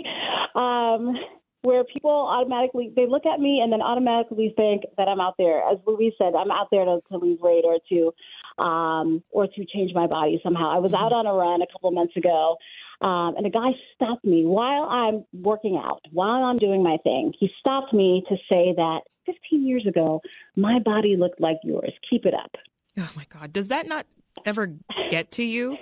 um, 0.54 1.16
where 1.62 1.84
people 1.84 2.10
automatically 2.10 2.92
they 2.94 3.06
look 3.06 3.24
at 3.26 3.40
me 3.40 3.60
and 3.62 3.72
then 3.72 3.80
automatically 3.80 4.52
think 4.56 4.82
that 4.98 5.08
I'm 5.08 5.20
out 5.20 5.34
there. 5.38 5.62
As 5.62 5.78
Louise 5.86 6.12
said, 6.18 6.34
I'm 6.34 6.50
out 6.50 6.68
there 6.70 6.84
to, 6.84 7.00
to 7.10 7.18
lose 7.18 7.38
weight 7.40 7.64
or 7.64 7.78
to 7.88 8.62
um, 8.62 9.22
or 9.30 9.46
to 9.46 9.64
change 9.64 9.92
my 9.94 10.06
body 10.06 10.40
somehow. 10.42 10.70
I 10.70 10.78
was 10.78 10.92
out 10.92 11.12
on 11.12 11.26
a 11.26 11.32
run 11.32 11.62
a 11.62 11.66
couple 11.72 11.88
of 11.88 11.94
months 11.94 12.16
ago, 12.16 12.56
um, 13.00 13.34
and 13.36 13.46
a 13.46 13.50
guy 13.50 13.70
stopped 13.94 14.24
me 14.24 14.44
while 14.44 14.84
I'm 14.84 15.24
working 15.32 15.80
out, 15.82 16.02
while 16.10 16.44
I'm 16.44 16.58
doing 16.58 16.82
my 16.82 16.98
thing. 17.02 17.32
He 17.38 17.50
stopped 17.60 17.92
me 17.92 18.22
to 18.28 18.36
say 18.48 18.74
that 18.76 19.00
15 19.26 19.66
years 19.66 19.86
ago, 19.86 20.20
my 20.56 20.78
body 20.80 21.16
looked 21.16 21.40
like 21.40 21.58
yours. 21.62 21.92
Keep 22.10 22.26
it 22.26 22.34
up. 22.34 22.50
Oh 22.98 23.10
my 23.16 23.24
God. 23.28 23.52
Does 23.52 23.68
that 23.68 23.86
not 23.86 24.06
ever 24.44 24.74
get 25.10 25.30
to 25.32 25.44
you? 25.44 25.78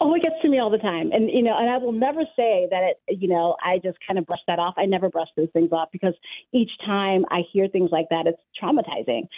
Oh, 0.00 0.14
it 0.14 0.22
gets 0.22 0.36
to 0.42 0.48
me 0.48 0.58
all 0.58 0.70
the 0.70 0.78
time, 0.78 1.10
and 1.12 1.30
you 1.30 1.42
know, 1.42 1.56
and 1.58 1.70
I 1.70 1.78
will 1.78 1.92
never 1.92 2.22
say 2.36 2.66
that 2.70 2.82
it. 2.82 3.20
You 3.20 3.28
know, 3.28 3.56
I 3.62 3.78
just 3.78 3.98
kind 4.06 4.18
of 4.18 4.26
brush 4.26 4.40
that 4.46 4.58
off. 4.58 4.74
I 4.76 4.86
never 4.86 5.08
brush 5.08 5.28
those 5.36 5.48
things 5.52 5.70
off 5.72 5.88
because 5.92 6.14
each 6.52 6.70
time 6.84 7.24
I 7.30 7.42
hear 7.52 7.68
things 7.68 7.90
like 7.92 8.06
that, 8.10 8.26
it's 8.26 8.40
traumatizing. 8.62 9.28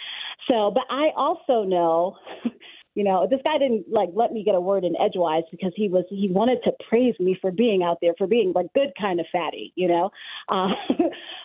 So, 0.49 0.71
but 0.73 0.83
I 0.89 1.09
also 1.15 1.63
know. 1.63 2.17
You 2.95 3.03
know, 3.03 3.27
this 3.29 3.39
guy 3.43 3.59
didn't 3.59 3.85
like 3.91 4.09
let 4.15 4.31
me 4.33 4.43
get 4.43 4.55
a 4.55 4.59
word 4.59 4.83
in 4.83 4.99
edgewise 4.99 5.43
because 5.51 5.71
he 5.75 5.87
was 5.87 6.05
he 6.09 6.31
wanted 6.31 6.57
to 6.63 6.71
praise 6.89 7.13
me 7.19 7.37
for 7.39 7.51
being 7.51 7.83
out 7.83 7.99
there, 8.01 8.13
for 8.17 8.25
being 8.25 8.53
like 8.55 8.73
good 8.73 8.91
kind 8.99 9.19
of 9.19 9.27
fatty, 9.31 9.71
you 9.75 9.87
know, 9.87 10.09
uh, 10.49 10.69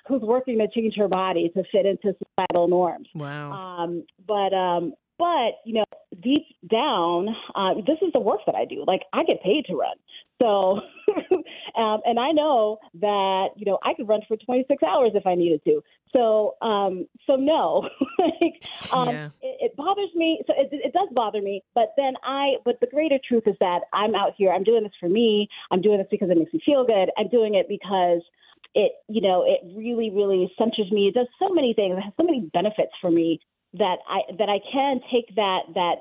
who's 0.09 0.23
working 0.23 0.57
to 0.61 0.69
change 0.75 0.95
her 0.97 1.09
body 1.09 1.51
to 1.55 1.63
fit 1.71 1.85
into 1.85 2.17
societal 2.39 2.69
norms. 2.69 3.07
Wow. 3.15 3.53
Um, 3.53 4.05
but 4.27 4.55
um, 4.55 4.95
but, 5.23 5.61
you 5.65 5.75
know, 5.75 5.85
deep 6.23 6.47
down, 6.71 7.29
uh, 7.55 7.75
this 7.87 7.99
is 8.03 8.13
the 8.13 8.21
work 8.21 8.41
that 8.47 8.55
I 8.55 8.65
do. 8.65 8.85
Like, 8.87 9.03
I 9.13 9.25
get 9.25 9.43
paid 9.43 9.67
to 9.67 9.75
run. 9.75 9.97
So, 10.41 10.81
um, 11.81 12.01
and 12.05 12.19
I 12.19 12.33
know 12.33 12.79
that, 13.01 13.49
you 13.57 13.65
know, 13.65 13.79
I 13.85 13.95
could 13.95 14.09
run 14.09 14.21
for 14.27 14.37
26 14.37 14.83
hours 14.83 15.13
if 15.15 15.27
I 15.27 15.35
needed 15.35 15.63
to. 15.65 15.83
So, 16.13 16.57
um, 16.61 17.07
so 17.27 17.37
no, 17.37 17.89
like, 18.19 18.63
um, 18.93 19.09
yeah. 19.09 19.27
it, 19.41 19.71
it, 19.71 19.77
bothers 19.77 20.11
me. 20.15 20.43
So 20.47 20.53
it, 20.57 20.69
it 20.73 20.93
does 20.93 21.09
bother 21.13 21.41
me. 21.41 21.63
But 21.75 21.95
then 21.97 22.15
I, 22.25 22.57
but 22.65 22.81
the 22.81 22.87
greater 22.87 23.19
truth 23.27 23.45
is 23.47 23.55
that 23.61 23.83
I'm 23.93 24.15
out 24.15 24.33
here. 24.37 24.53
I'm 24.53 24.65
doing 24.65 24.83
this 24.83 24.93
for 24.99 25.09
me. 25.09 25.49
I'm 25.71 25.81
doing 25.81 25.99
this 25.99 26.09
because 26.11 26.29
it 26.29 26.37
makes 26.37 26.53
me 26.53 26.61
feel 26.65 26.85
good. 26.85 27.11
I'm 27.17 27.29
doing 27.29 27.55
it 27.55 27.67
because 27.69 28.21
it, 28.75 28.93
you 29.09 29.21
know, 29.21 29.45
it 29.47 29.61
really, 29.77 30.11
really 30.11 30.53
centers 30.59 30.91
me. 30.91 31.09
It 31.09 31.15
does 31.15 31.29
so 31.39 31.49
many 31.51 31.73
things. 31.73 31.97
It 31.97 32.03
has 32.03 32.13
so 32.17 32.25
many 32.25 32.51
benefits 32.53 32.93
for 33.01 33.11
me 33.11 33.41
that 33.75 33.97
I 34.09 34.21
that 34.39 34.49
I 34.49 34.59
can 34.71 35.01
take 35.11 35.35
that 35.37 35.61
that 35.75 35.95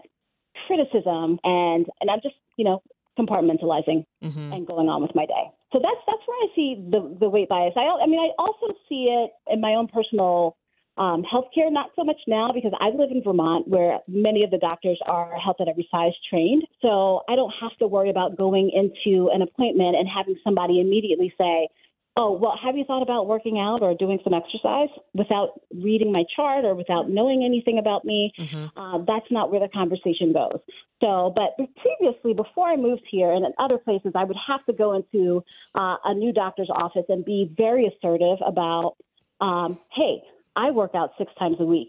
criticism 0.67 1.39
and 1.43 1.85
and 1.99 2.09
I'm 2.09 2.19
just 2.21 2.35
you 2.57 2.65
know 2.65 2.81
compartmentalizing 3.19 4.05
mm-hmm. 4.23 4.53
and 4.53 4.65
going 4.65 4.87
on 4.89 5.01
with 5.01 5.13
my 5.15 5.25
day. 5.25 5.45
So 5.73 5.79
that's 5.81 6.01
that's 6.07 6.21
where 6.25 6.37
I 6.37 6.47
see 6.55 6.85
the 6.89 7.17
the 7.19 7.29
weight 7.29 7.49
bias. 7.49 7.73
I 7.75 7.81
I 7.81 8.07
mean 8.07 8.19
I 8.19 8.31
also 8.37 8.73
see 8.87 9.09
it 9.09 9.31
in 9.53 9.61
my 9.61 9.71
own 9.71 9.87
personal 9.87 10.57
um, 10.97 11.23
healthcare, 11.23 11.71
not 11.71 11.91
so 11.95 12.03
much 12.03 12.19
now 12.27 12.51
because 12.53 12.73
I 12.79 12.89
live 12.89 13.11
in 13.11 13.23
Vermont 13.23 13.67
where 13.67 13.99
many 14.07 14.43
of 14.43 14.51
the 14.51 14.57
doctors 14.57 14.99
are 15.07 15.33
health 15.39 15.57
at 15.59 15.67
every 15.67 15.87
size 15.89 16.11
trained. 16.29 16.63
So 16.81 17.21
I 17.29 17.35
don't 17.35 17.53
have 17.61 17.75
to 17.79 17.87
worry 17.87 18.09
about 18.09 18.37
going 18.37 18.69
into 18.69 19.29
an 19.33 19.41
appointment 19.41 19.95
and 19.95 20.07
having 20.07 20.35
somebody 20.43 20.81
immediately 20.81 21.33
say, 21.37 21.69
Oh, 22.17 22.33
well, 22.33 22.59
have 22.61 22.75
you 22.75 22.83
thought 22.83 23.01
about 23.01 23.27
working 23.27 23.57
out 23.57 23.81
or 23.81 23.95
doing 23.95 24.19
some 24.23 24.33
exercise 24.33 24.89
without 25.13 25.61
reading 25.73 26.11
my 26.11 26.23
chart 26.35 26.65
or 26.65 26.75
without 26.75 27.09
knowing 27.09 27.45
anything 27.45 27.79
about 27.79 28.03
me? 28.03 28.33
Mm-hmm. 28.37 28.77
Uh, 28.77 28.97
that's 29.07 29.31
not 29.31 29.49
where 29.49 29.61
the 29.61 29.69
conversation 29.69 30.33
goes. 30.33 30.59
So, 30.99 31.33
but 31.33 31.55
previously, 31.77 32.33
before 32.33 32.67
I 32.67 32.75
moved 32.75 33.03
here 33.09 33.31
and 33.31 33.45
in 33.45 33.53
other 33.57 33.77
places, 33.77 34.11
I 34.13 34.25
would 34.25 34.35
have 34.45 34.65
to 34.65 34.73
go 34.73 34.93
into 34.93 35.41
uh, 35.73 35.95
a 36.03 36.13
new 36.13 36.33
doctor's 36.33 36.69
office 36.69 37.05
and 37.07 37.23
be 37.23 37.49
very 37.55 37.87
assertive 37.87 38.39
about, 38.45 38.97
um, 39.39 39.79
hey, 39.95 40.21
I 40.57 40.71
work 40.71 40.91
out 40.93 41.11
six 41.17 41.31
times 41.39 41.57
a 41.61 41.65
week 41.65 41.87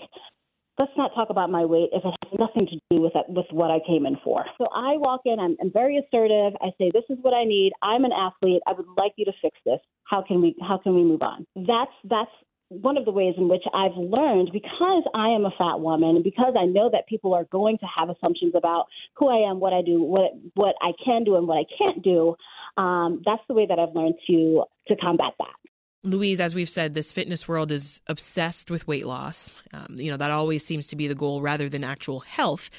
let's 0.78 0.92
not 0.96 1.14
talk 1.14 1.30
about 1.30 1.50
my 1.50 1.64
weight 1.64 1.90
if 1.92 2.04
it 2.04 2.14
has 2.22 2.38
nothing 2.38 2.66
to 2.66 2.76
do 2.90 3.02
with 3.02 3.12
that, 3.14 3.28
with 3.28 3.46
what 3.50 3.70
I 3.70 3.78
came 3.86 4.06
in 4.06 4.16
for. 4.24 4.44
So 4.58 4.66
I 4.74 4.96
walk 4.96 5.22
in, 5.24 5.38
I'm, 5.38 5.56
I'm 5.60 5.72
very 5.72 5.98
assertive. 5.98 6.54
I 6.60 6.70
say, 6.78 6.90
this 6.92 7.04
is 7.10 7.18
what 7.22 7.34
I 7.34 7.44
need. 7.44 7.72
I'm 7.82 8.04
an 8.04 8.12
athlete. 8.12 8.62
I 8.66 8.72
would 8.72 8.86
like 8.96 9.12
you 9.16 9.24
to 9.26 9.32
fix 9.40 9.58
this. 9.64 9.80
How 10.04 10.22
can 10.26 10.42
we 10.42 10.54
how 10.60 10.78
can 10.78 10.94
we 10.94 11.02
move 11.02 11.22
on? 11.22 11.46
That's 11.56 11.92
that's 12.04 12.30
one 12.68 12.96
of 12.96 13.04
the 13.04 13.10
ways 13.10 13.34
in 13.36 13.48
which 13.48 13.62
I've 13.74 13.96
learned 13.96 14.50
because 14.52 15.04
I 15.14 15.28
am 15.28 15.44
a 15.44 15.50
fat 15.58 15.80
woman 15.80 16.16
and 16.16 16.24
because 16.24 16.54
I 16.58 16.64
know 16.64 16.88
that 16.90 17.06
people 17.06 17.34
are 17.34 17.44
going 17.44 17.76
to 17.78 17.86
have 17.86 18.08
assumptions 18.08 18.54
about 18.56 18.86
who 19.14 19.28
I 19.28 19.50
am, 19.50 19.60
what 19.60 19.72
I 19.72 19.82
do, 19.82 20.02
what 20.02 20.32
what 20.54 20.74
I 20.80 20.92
can 21.04 21.24
do, 21.24 21.36
and 21.36 21.46
what 21.46 21.58
I 21.58 21.64
can't 21.78 22.02
do. 22.02 22.34
Um, 22.76 23.22
that's 23.24 23.42
the 23.48 23.54
way 23.54 23.66
that 23.66 23.78
I've 23.78 23.94
learned 23.94 24.14
to 24.28 24.64
to 24.88 24.96
combat 24.96 25.34
that. 25.38 25.71
Louise, 26.04 26.40
as 26.40 26.54
we've 26.54 26.68
said, 26.68 26.94
this 26.94 27.12
fitness 27.12 27.46
world 27.46 27.70
is 27.70 28.00
obsessed 28.08 28.70
with 28.70 28.86
weight 28.88 29.06
loss. 29.06 29.56
Um, 29.72 29.96
you 29.96 30.10
know, 30.10 30.16
that 30.16 30.30
always 30.30 30.64
seems 30.64 30.86
to 30.88 30.96
be 30.96 31.06
the 31.06 31.14
goal 31.14 31.40
rather 31.40 31.68
than 31.68 31.84
actual 31.84 32.20
health. 32.20 32.70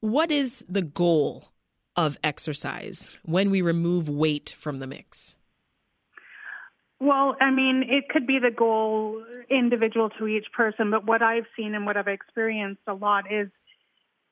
What 0.00 0.30
is 0.30 0.64
the 0.68 0.82
goal 0.82 1.48
of 1.96 2.18
exercise 2.22 3.10
when 3.24 3.50
we 3.50 3.62
remove 3.62 4.08
weight 4.08 4.54
from 4.58 4.78
the 4.78 4.86
mix? 4.86 5.34
Well, 6.98 7.34
I 7.40 7.50
mean, 7.50 7.84
it 7.88 8.10
could 8.10 8.26
be 8.26 8.38
the 8.38 8.50
goal 8.50 9.24
individual 9.50 10.10
to 10.18 10.26
each 10.26 10.46
person, 10.54 10.90
but 10.90 11.06
what 11.06 11.22
I've 11.22 11.46
seen 11.56 11.74
and 11.74 11.86
what 11.86 11.96
I've 11.96 12.08
experienced 12.08 12.82
a 12.86 12.92
lot 12.92 13.32
is, 13.32 13.48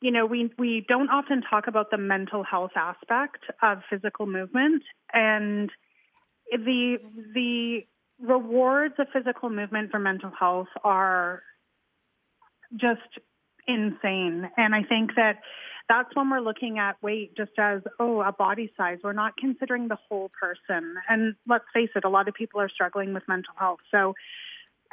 you 0.03 0.11
know, 0.11 0.27
we 0.27 0.51
we 0.59 0.85
don't 0.87 1.09
often 1.09 1.43
talk 1.43 1.67
about 1.67 1.91
the 1.91 1.97
mental 1.97 2.45
health 2.45 2.73
aspect 2.77 3.45
of 3.63 3.79
physical 3.89 4.27
movement 4.27 4.83
and 5.15 5.71
the 6.53 6.99
the 7.35 7.87
rewards 8.21 8.95
of 8.99 9.07
physical 9.13 9.51
movement 9.51 9.91
for 9.91 9.99
mental 9.99 10.33
health 10.39 10.69
are 10.83 11.43
just 12.75 13.01
insane. 13.67 14.51
And 14.57 14.75
I 14.75 14.83
think 14.83 15.11
that 15.17 15.37
that's 15.89 16.15
when 16.15 16.29
we're 16.31 16.41
looking 16.41 16.79
at 16.79 17.03
weight 17.03 17.37
just 17.37 17.53
as, 17.59 17.81
oh, 17.99 18.21
a 18.21 18.33
body 18.33 18.73
size. 18.77 18.99
We're 19.03 19.13
not 19.13 19.37
considering 19.37 19.89
the 19.89 19.97
whole 20.09 20.31
person. 20.39 20.97
And 21.09 21.35
let's 21.47 21.65
face 21.73 21.91
it, 21.95 22.05
a 22.05 22.09
lot 22.11 22.29
of 22.29 22.35
people 22.35 22.61
are 22.61 22.69
struggling 22.69 23.15
with 23.15 23.23
mental 23.27 23.55
health. 23.57 23.81
So 23.91 24.15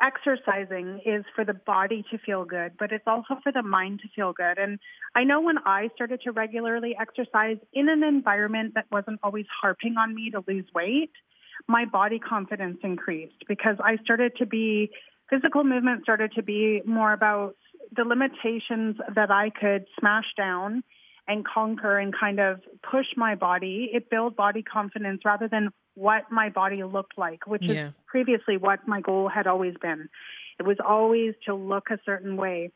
exercising 0.01 1.01
is 1.05 1.25
for 1.35 1.45
the 1.45 1.53
body 1.53 2.05
to 2.11 2.17
feel 2.17 2.45
good, 2.45 2.73
but 2.77 2.91
it's 2.91 3.07
also 3.07 3.37
for 3.43 3.51
the 3.51 3.61
mind 3.61 4.01
to 4.01 4.09
feel 4.15 4.33
good. 4.33 4.57
And 4.57 4.79
I 5.15 5.23
know 5.23 5.41
when 5.41 5.57
I 5.65 5.89
started 5.95 6.21
to 6.21 6.31
regularly 6.31 6.95
exercise 6.99 7.57
in 7.73 7.89
an 7.89 8.03
environment 8.03 8.73
that 8.75 8.85
wasn't 8.91 9.19
always 9.23 9.45
harping 9.61 9.95
on 9.97 10.13
me 10.13 10.31
to 10.31 10.43
lose 10.47 10.65
weight, 10.73 11.11
my 11.67 11.85
body 11.85 12.19
confidence 12.19 12.77
increased 12.83 13.43
because 13.47 13.77
I 13.83 13.97
started 14.03 14.33
to 14.37 14.45
be 14.45 14.91
physical 15.29 15.63
movement 15.63 16.03
started 16.03 16.31
to 16.33 16.43
be 16.43 16.81
more 16.85 17.13
about 17.13 17.55
the 17.95 18.03
limitations 18.03 18.97
that 19.15 19.31
I 19.31 19.49
could 19.49 19.85
smash 19.99 20.25
down 20.37 20.83
and 21.27 21.45
conquer 21.45 21.97
and 21.97 22.13
kind 22.17 22.39
of 22.39 22.61
push 22.89 23.07
my 23.15 23.35
body. 23.35 23.89
It 23.93 24.09
built 24.09 24.35
body 24.35 24.61
confidence 24.61 25.21
rather 25.25 25.47
than 25.47 25.69
what 25.95 26.31
my 26.31 26.49
body 26.49 26.83
looked 26.83 27.17
like, 27.17 27.47
which 27.47 27.63
yeah. 27.63 27.87
is 27.87 27.93
previously 28.05 28.57
what 28.57 28.87
my 28.87 29.01
goal 29.01 29.29
had 29.29 29.47
always 29.47 29.73
been. 29.81 30.09
It 30.59 30.63
was 30.63 30.77
always 30.85 31.33
to 31.45 31.55
look 31.55 31.89
a 31.89 31.97
certain 32.05 32.37
way. 32.37 32.71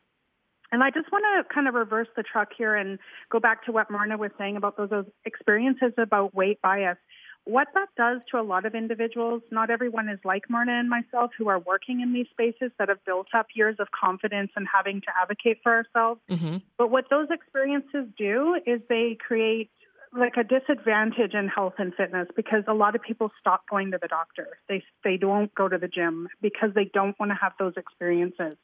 And 0.72 0.82
I 0.84 0.90
just 0.90 1.10
want 1.10 1.24
to 1.24 1.54
kind 1.54 1.66
of 1.66 1.74
reverse 1.74 2.08
the 2.16 2.22
truck 2.22 2.48
here 2.56 2.74
and 2.76 2.98
go 3.30 3.40
back 3.40 3.64
to 3.64 3.72
what 3.72 3.90
Myrna 3.90 4.16
was 4.16 4.30
saying 4.38 4.56
about 4.56 4.76
those, 4.76 4.90
those 4.90 5.06
experiences 5.24 5.92
about 5.98 6.34
weight 6.34 6.62
bias 6.62 6.98
what 7.44 7.68
that 7.74 7.88
does 7.96 8.20
to 8.30 8.38
a 8.38 8.42
lot 8.42 8.66
of 8.66 8.74
individuals, 8.74 9.42
not 9.50 9.70
everyone 9.70 10.08
is 10.08 10.18
like 10.24 10.48
Myrna 10.48 10.78
and 10.78 10.88
myself 10.88 11.30
who 11.36 11.48
are 11.48 11.58
working 11.58 12.00
in 12.00 12.12
these 12.12 12.26
spaces 12.30 12.70
that 12.78 12.88
have 12.88 13.04
built 13.04 13.28
up 13.34 13.46
years 13.54 13.76
of 13.78 13.88
confidence 13.98 14.50
and 14.56 14.66
having 14.72 15.00
to 15.00 15.06
advocate 15.20 15.58
for 15.62 15.72
ourselves. 15.72 16.20
Mm-hmm. 16.30 16.58
But 16.76 16.90
what 16.90 17.06
those 17.10 17.28
experiences 17.30 18.06
do 18.16 18.56
is 18.66 18.80
they 18.88 19.16
create 19.18 19.70
like 20.12 20.34
a 20.36 20.44
disadvantage 20.44 21.34
in 21.34 21.48
health 21.48 21.74
and 21.78 21.94
fitness 21.94 22.28
because 22.34 22.64
a 22.66 22.74
lot 22.74 22.94
of 22.94 23.02
people 23.02 23.30
stop 23.40 23.62
going 23.70 23.92
to 23.92 23.98
the 24.00 24.08
doctor. 24.08 24.58
They 24.68 24.82
they 25.04 25.16
don't 25.16 25.54
go 25.54 25.68
to 25.68 25.78
the 25.78 25.88
gym 25.88 26.28
because 26.42 26.70
they 26.74 26.90
don't 26.92 27.18
want 27.18 27.30
to 27.30 27.38
have 27.40 27.52
those 27.58 27.74
experiences. 27.76 28.56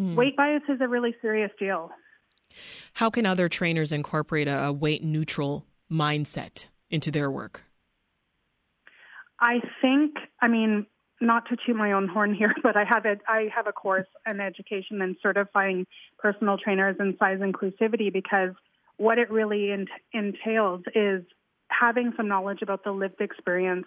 Mm. 0.00 0.14
Weight 0.14 0.36
bias 0.36 0.62
is 0.68 0.80
a 0.80 0.88
really 0.88 1.14
serious 1.22 1.50
deal. 1.58 1.90
How 2.94 3.10
can 3.10 3.26
other 3.26 3.48
trainers 3.48 3.92
incorporate 3.92 4.46
a 4.46 4.72
weight 4.72 5.02
neutral 5.02 5.64
mindset 5.90 6.66
into 6.90 7.10
their 7.10 7.30
work? 7.30 7.62
I 9.40 9.60
think, 9.80 10.14
I 10.40 10.48
mean, 10.48 10.86
not 11.20 11.48
to 11.48 11.56
toot 11.64 11.76
my 11.76 11.92
own 11.92 12.08
horn 12.08 12.34
here, 12.34 12.54
but 12.62 12.76
I 12.76 12.84
have 12.84 13.04
a 13.04 13.16
I 13.28 13.48
have 13.54 13.66
a 13.66 13.72
course 13.72 14.06
in 14.28 14.40
education 14.40 15.00
and 15.02 15.16
certifying 15.22 15.86
personal 16.18 16.58
trainers 16.58 16.96
in 16.98 17.16
size 17.18 17.38
inclusivity 17.38 18.12
because 18.12 18.50
what 18.96 19.18
it 19.18 19.30
really 19.30 19.72
ent- 19.72 19.88
entails 20.12 20.82
is 20.94 21.22
having 21.68 22.12
some 22.16 22.28
knowledge 22.28 22.62
about 22.62 22.84
the 22.84 22.92
lived 22.92 23.20
experience 23.20 23.86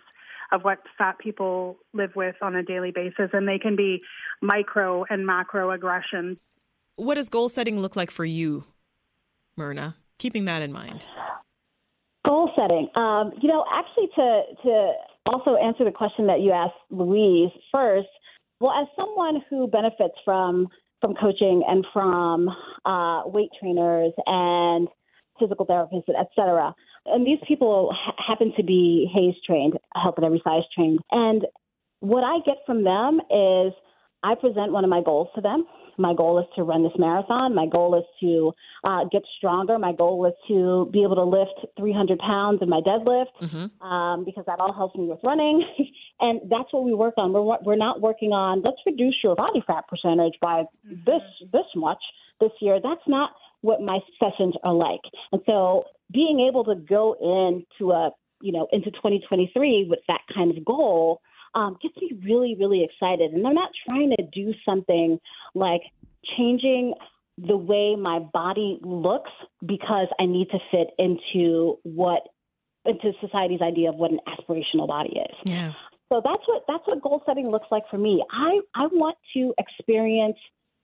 of 0.51 0.63
what 0.63 0.79
fat 0.97 1.17
people 1.19 1.77
live 1.93 2.15
with 2.15 2.35
on 2.41 2.55
a 2.55 2.63
daily 2.63 2.91
basis, 2.91 3.29
and 3.33 3.47
they 3.47 3.59
can 3.59 3.75
be 3.75 4.01
micro 4.41 5.05
and 5.09 5.25
macro 5.25 5.71
aggressions. 5.71 6.37
What 6.95 7.15
does 7.15 7.29
goal 7.29 7.49
setting 7.49 7.79
look 7.79 7.95
like 7.95 8.11
for 8.11 8.25
you, 8.25 8.63
Myrna? 9.55 9.95
Keeping 10.17 10.45
that 10.45 10.61
in 10.61 10.71
mind. 10.71 11.05
Goal 12.25 12.49
setting. 12.55 12.89
Um, 12.95 13.33
you 13.41 13.47
know, 13.47 13.65
actually, 13.71 14.07
to 14.15 14.41
to 14.63 14.93
also 15.27 15.55
answer 15.55 15.84
the 15.84 15.91
question 15.91 16.27
that 16.27 16.41
you 16.41 16.51
asked, 16.51 16.75
Louise, 16.89 17.51
first. 17.72 18.07
Well, 18.60 18.72
as 18.72 18.88
someone 18.96 19.43
who 19.50 19.67
benefits 19.67 20.15
from 20.25 20.67
from 21.00 21.13
coaching 21.13 21.63
and 21.67 21.86
from 21.93 22.50
uh, 22.86 23.22
weight 23.25 23.50
trainers 23.60 24.13
and 24.25 24.88
physical 25.39 25.67
therapists, 25.67 26.10
et 26.10 26.27
cetera, 26.36 26.74
and 27.05 27.25
these 27.25 27.38
people 27.48 27.93
ha- 27.96 28.15
happen 28.17 28.51
to 28.57 28.63
be 28.63 29.07
HAES 29.13 29.36
trained, 29.46 29.77
Health 29.93 30.15
at 30.17 30.24
Every 30.24 30.41
Size 30.43 30.63
trained, 30.74 31.00
and 31.12 31.46
what 32.00 32.24
I 32.24 32.39
get 32.46 32.57
from 32.65 32.84
them 32.84 33.19
is 33.29 33.74
I 34.24 34.34
present 34.36 34.72
one 34.72 34.84
of 34.84 34.89
my 34.89 35.01
goals 35.03 35.27
to 35.36 35.41
them 35.41 35.65
my 35.97 36.13
goal 36.13 36.39
is 36.39 36.45
to 36.55 36.63
run 36.63 36.83
this 36.83 36.93
marathon. 36.97 37.55
My 37.55 37.65
goal 37.67 37.97
is 37.97 38.05
to 38.21 38.53
uh, 38.83 39.05
get 39.11 39.23
stronger. 39.37 39.79
My 39.79 39.93
goal 39.93 40.25
is 40.25 40.33
to 40.47 40.89
be 40.91 41.03
able 41.03 41.15
to 41.15 41.23
lift 41.23 41.65
300 41.77 42.19
pounds 42.19 42.59
in 42.61 42.69
my 42.69 42.81
deadlift 42.81 43.33
mm-hmm. 43.41 43.85
um, 43.85 44.23
because 44.23 44.45
that 44.45 44.59
all 44.59 44.73
helps 44.73 44.95
me 44.95 45.07
with 45.07 45.19
running. 45.23 45.63
and 46.19 46.41
that's 46.49 46.71
what 46.71 46.83
we 46.83 46.93
work 46.93 47.15
on. 47.17 47.33
We're 47.33 47.57
we're 47.63 47.75
not 47.75 48.01
working 48.01 48.31
on 48.31 48.61
let's 48.61 48.77
reduce 48.85 49.15
your 49.23 49.35
body 49.35 49.63
fat 49.65 49.85
percentage 49.87 50.33
by 50.41 50.63
mm-hmm. 50.85 50.95
this 51.05 51.23
this 51.51 51.65
much 51.75 52.01
this 52.39 52.51
year. 52.61 52.79
That's 52.81 53.07
not 53.07 53.31
what 53.61 53.81
my 53.81 53.99
sessions 54.19 54.53
are 54.63 54.73
like. 54.73 55.01
And 55.31 55.41
so 55.45 55.83
being 56.11 56.45
able 56.47 56.63
to 56.65 56.75
go 56.75 57.13
into 57.19 57.91
a 57.91 58.11
you 58.41 58.51
know 58.51 58.67
into 58.71 58.91
2023 58.91 59.87
with 59.89 59.99
that 60.07 60.21
kind 60.33 60.55
of 60.55 60.63
goal 60.63 61.21
um, 61.55 61.77
gets 61.81 61.95
me 61.97 62.11
really, 62.23 62.55
really 62.59 62.83
excited. 62.83 63.31
And 63.31 63.45
I'm 63.45 63.53
not 63.53 63.71
trying 63.85 64.11
to 64.17 64.23
do 64.33 64.53
something 64.65 65.19
like 65.55 65.81
changing 66.37 66.93
the 67.37 67.57
way 67.57 67.95
my 67.95 68.19
body 68.19 68.79
looks 68.81 69.31
because 69.65 70.07
I 70.19 70.25
need 70.25 70.49
to 70.49 70.59
fit 70.71 70.87
into 70.97 71.77
what 71.83 72.21
into 72.85 73.11
society's 73.21 73.61
idea 73.61 73.89
of 73.89 73.95
what 73.95 74.11
an 74.11 74.19
aspirational 74.27 74.87
body 74.87 75.19
is. 75.19 75.35
Yeah. 75.45 75.73
So 76.09 76.21
that's 76.23 76.43
what 76.47 76.63
that's 76.67 76.83
what 76.87 77.01
goal 77.01 77.21
setting 77.25 77.49
looks 77.49 77.67
like 77.69 77.83
for 77.89 77.97
me. 77.97 78.23
I 78.31 78.59
I 78.75 78.87
want 78.87 79.17
to 79.35 79.53
experience 79.57 80.37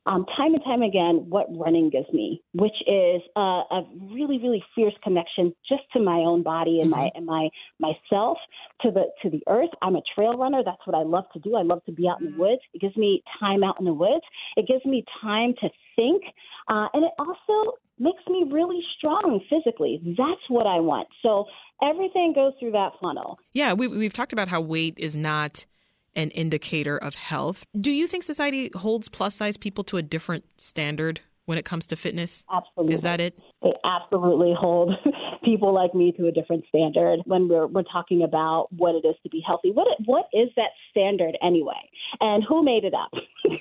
um, 0.06 0.26
time 0.36 0.54
and 0.54 0.64
time 0.64 0.82
again 0.82 1.26
what 1.30 1.48
running 1.50 1.90
gives 1.90 2.12
me, 2.12 2.42
which 2.54 2.76
is 2.88 3.22
a, 3.36 3.40
a 3.40 3.88
really, 4.12 4.38
really 4.38 4.64
fierce 4.76 4.94
connection 5.04 5.54
just 5.68 5.84
to 5.94 6.00
my 6.02 6.18
own 6.18 6.44
body 6.44 6.82
and 6.82 6.92
mm-hmm. 6.92 7.00
my 7.00 7.10
and 7.16 7.26
my 7.26 7.50
myself 7.80 8.38
to 8.82 8.92
the 8.92 9.06
to 9.22 9.30
the 9.30 9.42
earth. 9.48 9.70
I'm 9.82 9.96
a 9.96 10.02
trail 10.14 10.38
runner. 10.38 10.62
That's 10.64 10.86
what 10.86 10.96
I 10.96 11.04
love 11.04 11.26
to 11.34 11.40
do. 11.40 11.56
I 11.56 11.62
love 11.62 11.84
to 11.86 11.92
be 11.92 12.08
out 12.08 12.20
in 12.20 12.26
the 12.26 12.32
mm-hmm. 12.32 12.42
woods. 12.42 12.62
It 12.74 12.82
gives 12.82 12.98
me 12.98 13.24
time 13.40 13.64
out 13.64 13.80
in 13.80 13.86
the 13.86 13.94
woods. 13.94 14.24
It 14.58 14.68
gives 14.68 14.84
me 14.86 15.06
time 15.22 15.54
to 15.62 15.70
think, 15.96 16.24
uh, 16.68 16.88
and 16.94 17.06
it 17.06 17.12
also 17.18 17.78
makes 18.00 18.24
me 18.28 18.46
really 18.52 18.82
strong 18.98 19.40
physically. 19.50 20.02
That's 20.18 20.42
what 20.50 20.68
I 20.68 20.80
want. 20.80 21.08
So 21.22 21.46
everything 21.82 22.34
goes 22.36 22.54
through 22.60 22.72
that 22.72 22.94
funnel. 23.02 23.40
Yeah, 23.54 23.74
we, 23.74 23.88
we've 23.88 24.14
talked 24.14 24.34
about 24.34 24.48
how 24.48 24.60
weight 24.60 24.96
is 24.98 25.16
not 25.16 25.66
an 26.16 26.30
indicator 26.32 26.98
of 26.98 27.16
health. 27.16 27.66
Do 27.80 27.92
you 27.92 28.08
think 28.08 28.24
society 28.24 28.72
holds 28.76 29.10
plus 29.10 29.36
size 29.36 29.58
people 29.58 29.84
to 29.86 29.98
a 29.98 30.02
different 30.02 30.46
standard 30.58 31.22
when 31.46 31.58
it 31.58 31.66
comes 31.66 31.86
to 31.88 31.96
fitness? 31.96 32.44
Absolutely. 32.52 32.94
Is 32.94 33.02
that 33.02 33.20
it? 33.20 33.38
They 33.62 33.74
absolutely 33.84 34.54
hold 34.58 34.94
people 35.44 35.74
like 35.74 35.94
me 35.94 36.12
to 36.14 36.28
a 36.28 36.32
different 36.32 36.66
standard 36.70 37.20
when 37.26 37.48
we're 37.48 37.68
we're 37.68 37.84
talking 37.84 38.24
about 38.24 38.68
what 38.72 38.96
it 38.96 39.06
is 39.06 39.16
to 39.24 39.30
be 39.30 39.44
healthy. 39.46 39.72
What 39.72 39.88
what 40.06 40.26
is 40.34 40.50
that 40.56 40.70
standard 40.92 41.38
anyway? 41.42 41.90
And 42.20 42.44
who 42.48 42.64
made 42.64 42.84
it 42.84 42.94
up? 42.94 43.12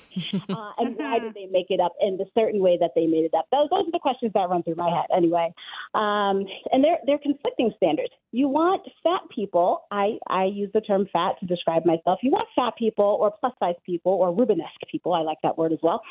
uh, 0.49 0.71
and 0.77 0.95
why 0.97 1.19
did 1.19 1.33
they 1.35 1.47
make 1.51 1.67
it 1.69 1.79
up 1.79 1.93
in 2.01 2.17
the 2.17 2.25
certain 2.37 2.61
way 2.61 2.77
that 2.79 2.91
they 2.95 3.07
made 3.07 3.25
it 3.25 3.33
up? 3.37 3.47
Those 3.51 3.69
those 3.69 3.87
are 3.87 3.91
the 3.91 3.99
questions 3.99 4.31
that 4.33 4.49
run 4.49 4.63
through 4.63 4.75
my 4.75 4.89
head 4.89 5.05
anyway. 5.15 5.53
Um, 5.93 6.45
and 6.71 6.83
they're 6.83 6.99
they're 7.05 7.19
conflicting 7.19 7.71
standards. 7.77 8.13
You 8.31 8.47
want 8.47 8.83
fat 9.03 9.21
people. 9.33 9.83
I 9.91 10.17
I 10.27 10.45
use 10.45 10.69
the 10.73 10.81
term 10.81 11.07
fat 11.11 11.39
to 11.39 11.45
describe 11.45 11.85
myself. 11.85 12.19
You 12.21 12.31
want 12.31 12.47
fat 12.55 12.73
people 12.77 13.17
or 13.19 13.31
plus 13.31 13.53
size 13.59 13.75
people 13.85 14.11
or 14.13 14.33
Rubenesque 14.33 14.87
people. 14.89 15.13
I 15.13 15.21
like 15.21 15.37
that 15.43 15.57
word 15.57 15.73
as 15.73 15.79
well. 15.81 16.01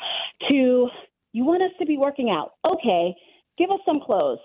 To 0.49 0.89
you 1.33 1.45
want 1.45 1.63
us 1.63 1.71
to 1.79 1.85
be 1.85 1.97
working 1.97 2.29
out. 2.29 2.53
Okay, 2.65 3.15
give 3.57 3.71
us 3.71 3.79
some 3.85 3.99
clothes. 3.99 4.39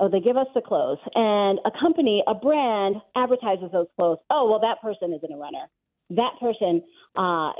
Oh, 0.00 0.08
they 0.08 0.20
give 0.20 0.36
us 0.36 0.46
the 0.54 0.60
clothes. 0.60 0.98
And 1.14 1.58
a 1.64 1.72
company, 1.80 2.22
a 2.28 2.34
brand 2.34 2.96
advertises 3.16 3.70
those 3.72 3.88
clothes. 3.96 4.18
Oh, 4.30 4.48
well, 4.48 4.60
that 4.60 4.80
person 4.80 5.12
isn't 5.12 5.32
a 5.32 5.36
runner. 5.36 5.68
That 6.10 6.32
person 6.40 6.82
uh, 7.16 7.52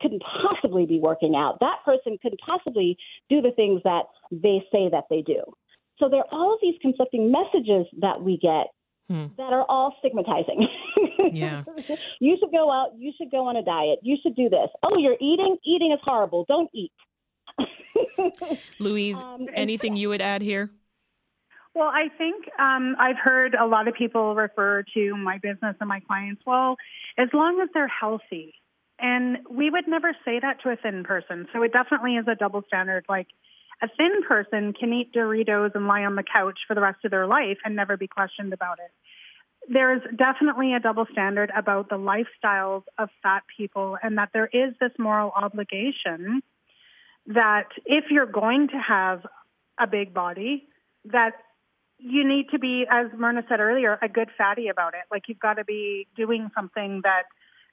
couldn't 0.00 0.22
possibly 0.42 0.86
be 0.86 0.98
working 1.00 1.34
out. 1.36 1.58
That 1.60 1.78
person 1.84 2.18
couldn't 2.20 2.40
possibly 2.40 2.96
do 3.28 3.40
the 3.40 3.52
things 3.52 3.80
that 3.84 4.04
they 4.30 4.64
say 4.70 4.88
that 4.90 5.04
they 5.10 5.22
do. 5.22 5.42
So 5.98 6.08
there 6.08 6.20
are 6.20 6.28
all 6.32 6.52
of 6.52 6.58
these 6.60 6.74
conflicting 6.82 7.30
messages 7.30 7.86
that 8.00 8.20
we 8.20 8.36
get 8.36 8.66
hmm. 9.08 9.26
that 9.36 9.52
are 9.52 9.64
all 9.68 9.94
stigmatizing. 9.98 10.66
Yeah. 11.32 11.64
you 12.20 12.36
should 12.38 12.52
go 12.52 12.70
out. 12.70 12.90
You 12.98 13.12
should 13.16 13.30
go 13.30 13.46
on 13.46 13.56
a 13.56 13.62
diet. 13.62 13.98
You 14.02 14.16
should 14.22 14.36
do 14.36 14.48
this. 14.48 14.68
Oh, 14.82 14.98
you're 14.98 15.16
eating? 15.20 15.56
Eating 15.64 15.90
is 15.92 15.98
horrible. 16.04 16.44
Don't 16.46 16.70
eat. 16.74 16.92
Louise, 18.78 19.16
um, 19.16 19.48
anything 19.54 19.96
you 19.96 20.10
would 20.10 20.20
add 20.20 20.42
here? 20.42 20.70
Well, 21.74 21.88
I 21.88 22.08
think 22.16 22.48
um, 22.58 22.94
I've 23.00 23.18
heard 23.18 23.54
a 23.54 23.66
lot 23.66 23.88
of 23.88 23.94
people 23.94 24.34
refer 24.36 24.84
to 24.94 25.16
my 25.16 25.38
business 25.38 25.74
and 25.80 25.88
my 25.88 26.00
clients. 26.00 26.42
Well, 26.46 26.76
as 27.18 27.28
long 27.32 27.60
as 27.60 27.68
they're 27.74 27.88
healthy, 27.88 28.54
and 29.00 29.38
we 29.50 29.70
would 29.70 29.88
never 29.88 30.16
say 30.24 30.38
that 30.38 30.62
to 30.62 30.70
a 30.70 30.76
thin 30.76 31.02
person. 31.02 31.48
So 31.52 31.62
it 31.62 31.72
definitely 31.72 32.14
is 32.14 32.26
a 32.28 32.36
double 32.36 32.62
standard. 32.68 33.04
Like 33.08 33.26
a 33.82 33.88
thin 33.88 34.22
person 34.26 34.72
can 34.72 34.92
eat 34.92 35.12
Doritos 35.12 35.74
and 35.74 35.88
lie 35.88 36.04
on 36.04 36.14
the 36.14 36.22
couch 36.22 36.60
for 36.68 36.74
the 36.74 36.80
rest 36.80 37.04
of 37.04 37.10
their 37.10 37.26
life 37.26 37.58
and 37.64 37.74
never 37.74 37.96
be 37.96 38.06
questioned 38.06 38.52
about 38.52 38.78
it. 38.78 38.92
There's 39.68 40.02
definitely 40.16 40.74
a 40.74 40.80
double 40.80 41.06
standard 41.10 41.50
about 41.56 41.88
the 41.88 41.96
lifestyles 41.96 42.84
of 42.98 43.08
fat 43.22 43.42
people, 43.56 43.98
and 44.00 44.18
that 44.18 44.28
there 44.32 44.46
is 44.46 44.74
this 44.80 44.92
moral 44.98 45.32
obligation 45.34 46.42
that 47.26 47.68
if 47.84 48.04
you're 48.10 48.26
going 48.26 48.68
to 48.68 48.78
have 48.78 49.26
a 49.80 49.86
big 49.86 50.14
body, 50.14 50.68
that 51.06 51.32
you 51.98 52.26
need 52.26 52.46
to 52.50 52.58
be, 52.58 52.84
as 52.90 53.06
Myrna 53.16 53.42
said 53.48 53.60
earlier, 53.60 53.98
a 54.02 54.08
good 54.08 54.28
fatty 54.36 54.68
about 54.68 54.94
it. 54.94 55.02
Like 55.10 55.22
you've 55.28 55.38
got 55.38 55.54
to 55.54 55.64
be 55.64 56.06
doing 56.16 56.50
something 56.54 57.00
that 57.04 57.24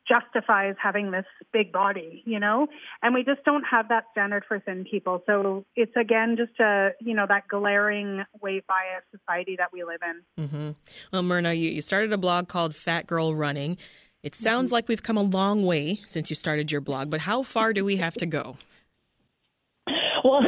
justifies 0.07 0.75
having 0.81 1.11
this 1.11 1.25
big 1.53 1.71
body, 1.71 2.23
you 2.25 2.39
know? 2.39 2.67
And 3.01 3.13
we 3.13 3.23
just 3.23 3.43
don't 3.43 3.63
have 3.69 3.89
that 3.89 4.05
standard 4.11 4.43
for 4.47 4.59
thin 4.59 4.85
people. 4.89 5.21
So 5.25 5.65
it's 5.75 5.95
again 5.95 6.37
just 6.37 6.59
a, 6.59 6.89
you 6.99 7.13
know, 7.13 7.25
that 7.27 7.47
glaring 7.47 8.23
weight 8.41 8.65
bias 8.67 9.03
society 9.11 9.55
that 9.57 9.71
we 9.71 9.83
live 9.83 9.99
in. 10.03 10.45
Mm-hmm. 10.45 10.69
Well, 11.13 11.23
Myrna, 11.23 11.53
you, 11.53 11.69
you 11.69 11.81
started 11.81 12.11
a 12.13 12.17
blog 12.17 12.47
called 12.47 12.75
Fat 12.75 13.07
Girl 13.07 13.35
Running. 13.35 13.77
It 14.23 14.35
sounds 14.35 14.67
mm-hmm. 14.67 14.73
like 14.73 14.87
we've 14.87 15.03
come 15.03 15.17
a 15.17 15.23
long 15.23 15.65
way 15.65 16.01
since 16.05 16.29
you 16.29 16.35
started 16.35 16.71
your 16.71 16.81
blog, 16.81 17.09
but 17.09 17.21
how 17.21 17.43
far 17.43 17.73
do 17.73 17.85
we 17.85 17.97
have 17.97 18.15
to 18.15 18.25
go? 18.25 18.57
Well, 20.23 20.41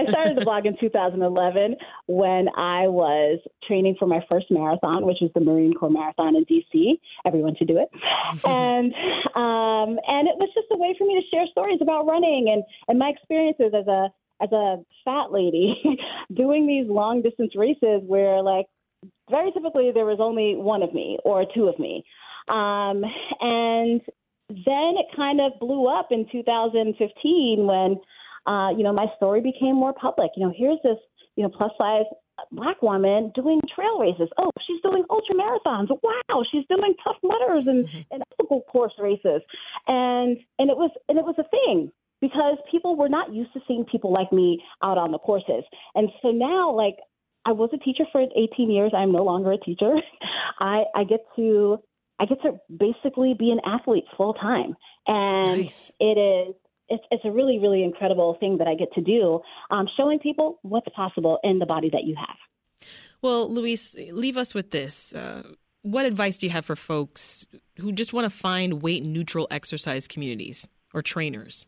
I 0.00 0.10
started 0.10 0.36
the 0.36 0.44
blog 0.44 0.66
in 0.66 0.76
2011 0.80 1.76
when 2.06 2.48
I 2.56 2.88
was 2.88 3.38
training 3.66 3.96
for 3.98 4.06
my 4.06 4.24
first 4.28 4.46
marathon, 4.50 5.04
which 5.06 5.18
was 5.20 5.30
the 5.34 5.40
Marine 5.40 5.74
Corps 5.74 5.90
Marathon 5.90 6.36
in 6.36 6.44
DC. 6.46 6.98
Everyone 7.26 7.54
should 7.56 7.68
do 7.68 7.78
it. 7.78 7.90
and 8.44 8.94
um, 9.34 9.98
and 10.06 10.28
it 10.28 10.36
was 10.38 10.48
just 10.54 10.68
a 10.72 10.76
way 10.76 10.94
for 10.98 11.06
me 11.06 11.20
to 11.20 11.36
share 11.36 11.46
stories 11.50 11.78
about 11.82 12.06
running 12.06 12.48
and 12.50 12.62
and 12.88 12.98
my 12.98 13.08
experiences 13.08 13.72
as 13.74 13.86
a 13.86 14.08
as 14.42 14.50
a 14.52 14.76
fat 15.04 15.30
lady 15.30 15.76
doing 16.34 16.66
these 16.66 16.88
long 16.88 17.20
distance 17.20 17.54
races 17.54 18.00
where 18.06 18.42
like 18.42 18.66
very 19.30 19.52
typically 19.52 19.90
there 19.92 20.06
was 20.06 20.18
only 20.20 20.56
one 20.56 20.82
of 20.82 20.94
me 20.94 21.18
or 21.24 21.44
two 21.54 21.68
of 21.68 21.78
me. 21.78 22.04
Um, 22.48 23.04
and 23.40 24.00
then 24.48 24.96
it 24.98 25.06
kind 25.14 25.40
of 25.40 25.52
blew 25.60 25.86
up 25.86 26.08
in 26.10 26.26
2015 26.32 27.66
when 27.66 28.00
uh, 28.46 28.70
you 28.76 28.82
know, 28.82 28.92
my 28.92 29.06
story 29.16 29.40
became 29.40 29.74
more 29.74 29.92
public. 29.92 30.30
You 30.36 30.46
know, 30.46 30.54
here's 30.56 30.78
this, 30.82 30.98
you 31.36 31.42
know, 31.42 31.50
plus 31.50 31.72
size 31.78 32.04
black 32.52 32.80
woman 32.82 33.32
doing 33.34 33.60
trail 33.74 33.98
races. 33.98 34.28
Oh, 34.38 34.50
she's 34.66 34.80
doing 34.82 35.04
ultra 35.10 35.34
marathons. 35.34 35.88
Wow, 36.02 36.42
she's 36.50 36.64
doing 36.68 36.94
Tough 37.04 37.16
Mudders 37.22 37.64
and, 37.66 37.86
mm-hmm. 37.86 38.00
and 38.10 38.22
obstacle 38.22 38.62
course 38.62 38.92
races. 38.98 39.42
And 39.86 40.38
and 40.58 40.70
it 40.70 40.76
was 40.76 40.90
and 41.08 41.18
it 41.18 41.24
was 41.24 41.36
a 41.38 41.48
thing 41.48 41.90
because 42.20 42.56
people 42.70 42.96
were 42.96 43.08
not 43.08 43.32
used 43.32 43.52
to 43.54 43.60
seeing 43.66 43.84
people 43.84 44.12
like 44.12 44.32
me 44.32 44.62
out 44.82 44.98
on 44.98 45.12
the 45.12 45.18
courses. 45.18 45.64
And 45.94 46.08
so 46.22 46.30
now 46.30 46.74
like 46.74 46.96
I 47.44 47.52
was 47.52 47.70
a 47.72 47.78
teacher 47.78 48.04
for 48.12 48.20
18 48.20 48.70
years. 48.70 48.92
I'm 48.94 49.12
no 49.12 49.24
longer 49.24 49.52
a 49.52 49.58
teacher. 49.58 49.94
I, 50.60 50.84
I 50.94 51.04
get 51.04 51.20
to 51.36 51.78
I 52.18 52.26
get 52.26 52.42
to 52.42 52.60
basically 52.74 53.34
be 53.38 53.50
an 53.50 53.60
athlete 53.64 54.04
full 54.16 54.34
time. 54.34 54.76
And 55.06 55.62
nice. 55.62 55.90
it 55.98 56.18
is 56.18 56.54
it's, 56.90 57.04
it's 57.10 57.24
a 57.24 57.30
really, 57.30 57.58
really 57.58 57.82
incredible 57.82 58.36
thing 58.40 58.58
that 58.58 58.66
I 58.66 58.74
get 58.74 58.92
to 58.94 59.00
do, 59.00 59.40
um, 59.70 59.86
showing 59.96 60.18
people 60.18 60.58
what's 60.62 60.88
possible 60.94 61.38
in 61.42 61.58
the 61.58 61.66
body 61.66 61.90
that 61.90 62.04
you 62.04 62.16
have. 62.16 62.36
Well, 63.22 63.52
Louise, 63.52 63.96
leave 64.12 64.36
us 64.36 64.54
with 64.54 64.70
this. 64.70 65.14
Uh, 65.14 65.42
what 65.82 66.04
advice 66.04 66.38
do 66.38 66.46
you 66.46 66.50
have 66.50 66.66
for 66.66 66.76
folks 66.76 67.46
who 67.78 67.92
just 67.92 68.12
want 68.12 68.24
to 68.24 68.30
find 68.30 68.82
weight 68.82 69.04
neutral 69.04 69.46
exercise 69.50 70.06
communities 70.06 70.68
or 70.92 71.02
trainers? 71.02 71.66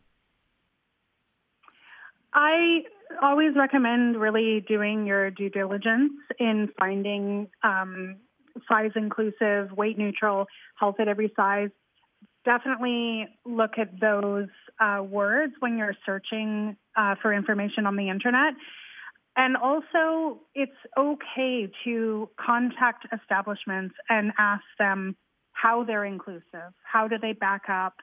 I 2.33 2.83
always 3.21 3.55
recommend 3.55 4.19
really 4.19 4.63
doing 4.67 5.05
your 5.05 5.31
due 5.31 5.49
diligence 5.49 6.13
in 6.39 6.69
finding 6.79 7.47
um, 7.63 8.17
size 8.67 8.91
inclusive, 8.95 9.71
weight 9.71 9.97
neutral, 9.97 10.47
health 10.79 10.95
at 10.99 11.07
every 11.07 11.31
size. 11.35 11.69
Definitely 12.45 13.27
look 13.45 13.77
at 13.77 13.99
those 13.99 14.49
uh, 14.79 15.01
words 15.01 15.53
when 15.59 15.77
you're 15.77 15.95
searching 16.05 16.75
uh, 16.95 17.15
for 17.21 17.33
information 17.33 17.85
on 17.85 17.95
the 17.95 18.09
internet. 18.09 18.53
And 19.35 19.57
also, 19.57 20.41
it's 20.53 20.71
okay 20.97 21.71
to 21.85 22.29
contact 22.39 23.07
establishments 23.11 23.95
and 24.09 24.31
ask 24.37 24.63
them 24.77 25.15
how 25.53 25.83
they're 25.83 26.05
inclusive. 26.05 26.73
How 26.83 27.07
do 27.07 27.17
they 27.19 27.33
back 27.33 27.63
up 27.69 27.95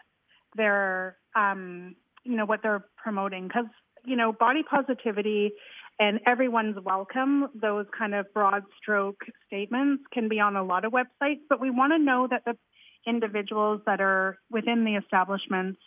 their, 0.57 1.16
um, 1.37 1.94
you 2.24 2.37
know, 2.37 2.46
what 2.46 2.61
they're 2.62 2.85
promoting? 2.96 3.46
Because 3.46 3.66
you 4.05 4.16
know, 4.16 4.33
body 4.33 4.62
positivity 4.62 5.53
and 5.98 6.20
everyone's 6.26 6.76
welcome, 6.83 7.48
those 7.55 7.87
kind 7.96 8.14
of 8.14 8.33
broad 8.33 8.62
stroke 8.81 9.20
statements 9.46 10.03
can 10.12 10.29
be 10.29 10.40
on 10.40 10.57
a 10.57 10.64
lot 10.64 10.85
of 10.85 10.92
websites, 10.92 11.40
but 11.48 11.61
we 11.61 11.70
want 11.70 11.92
to 11.92 11.98
know 11.98 12.26
that 12.31 12.42
the 12.46 12.57
individuals 13.06 13.80
that 13.86 14.00
are 14.00 14.38
within 14.50 14.84
the 14.84 14.96
establishments 14.96 15.80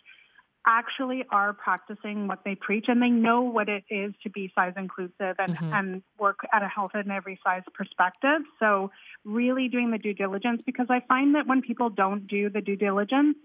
actually 0.66 1.24
are 1.30 1.52
practicing 1.52 2.26
what 2.26 2.40
they 2.44 2.54
preach 2.54 2.86
and 2.88 3.02
they 3.02 3.10
know 3.10 3.42
what 3.42 3.68
it 3.68 3.84
is 3.90 4.14
to 4.22 4.30
be 4.30 4.50
size 4.54 4.72
inclusive 4.76 5.36
and, 5.38 5.56
mm-hmm. 5.56 5.72
and 5.72 6.02
work 6.18 6.38
at 6.52 6.62
a 6.62 6.68
health 6.68 6.92
in 6.94 7.10
every 7.10 7.38
size 7.44 7.62
perspective. 7.74 8.40
So, 8.58 8.90
really 9.24 9.68
doing 9.68 9.90
the 9.90 9.98
due 9.98 10.14
diligence 10.14 10.62
because 10.64 10.86
I 10.88 11.00
find 11.06 11.34
that 11.34 11.46
when 11.46 11.60
people 11.60 11.90
don't 11.90 12.26
do 12.26 12.48
the 12.48 12.60
due 12.60 12.76
diligence, 12.76 13.36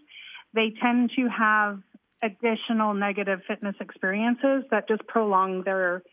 they 0.53 0.73
tend 0.82 1.12
to 1.17 1.27
have 1.27 1.82
additional 2.23 2.93
negative 2.93 3.41
fitness 3.47 3.75
experiences 3.79 4.63
that 4.71 4.88
just 4.88 5.05
prolong 5.08 5.63
their 5.63 6.03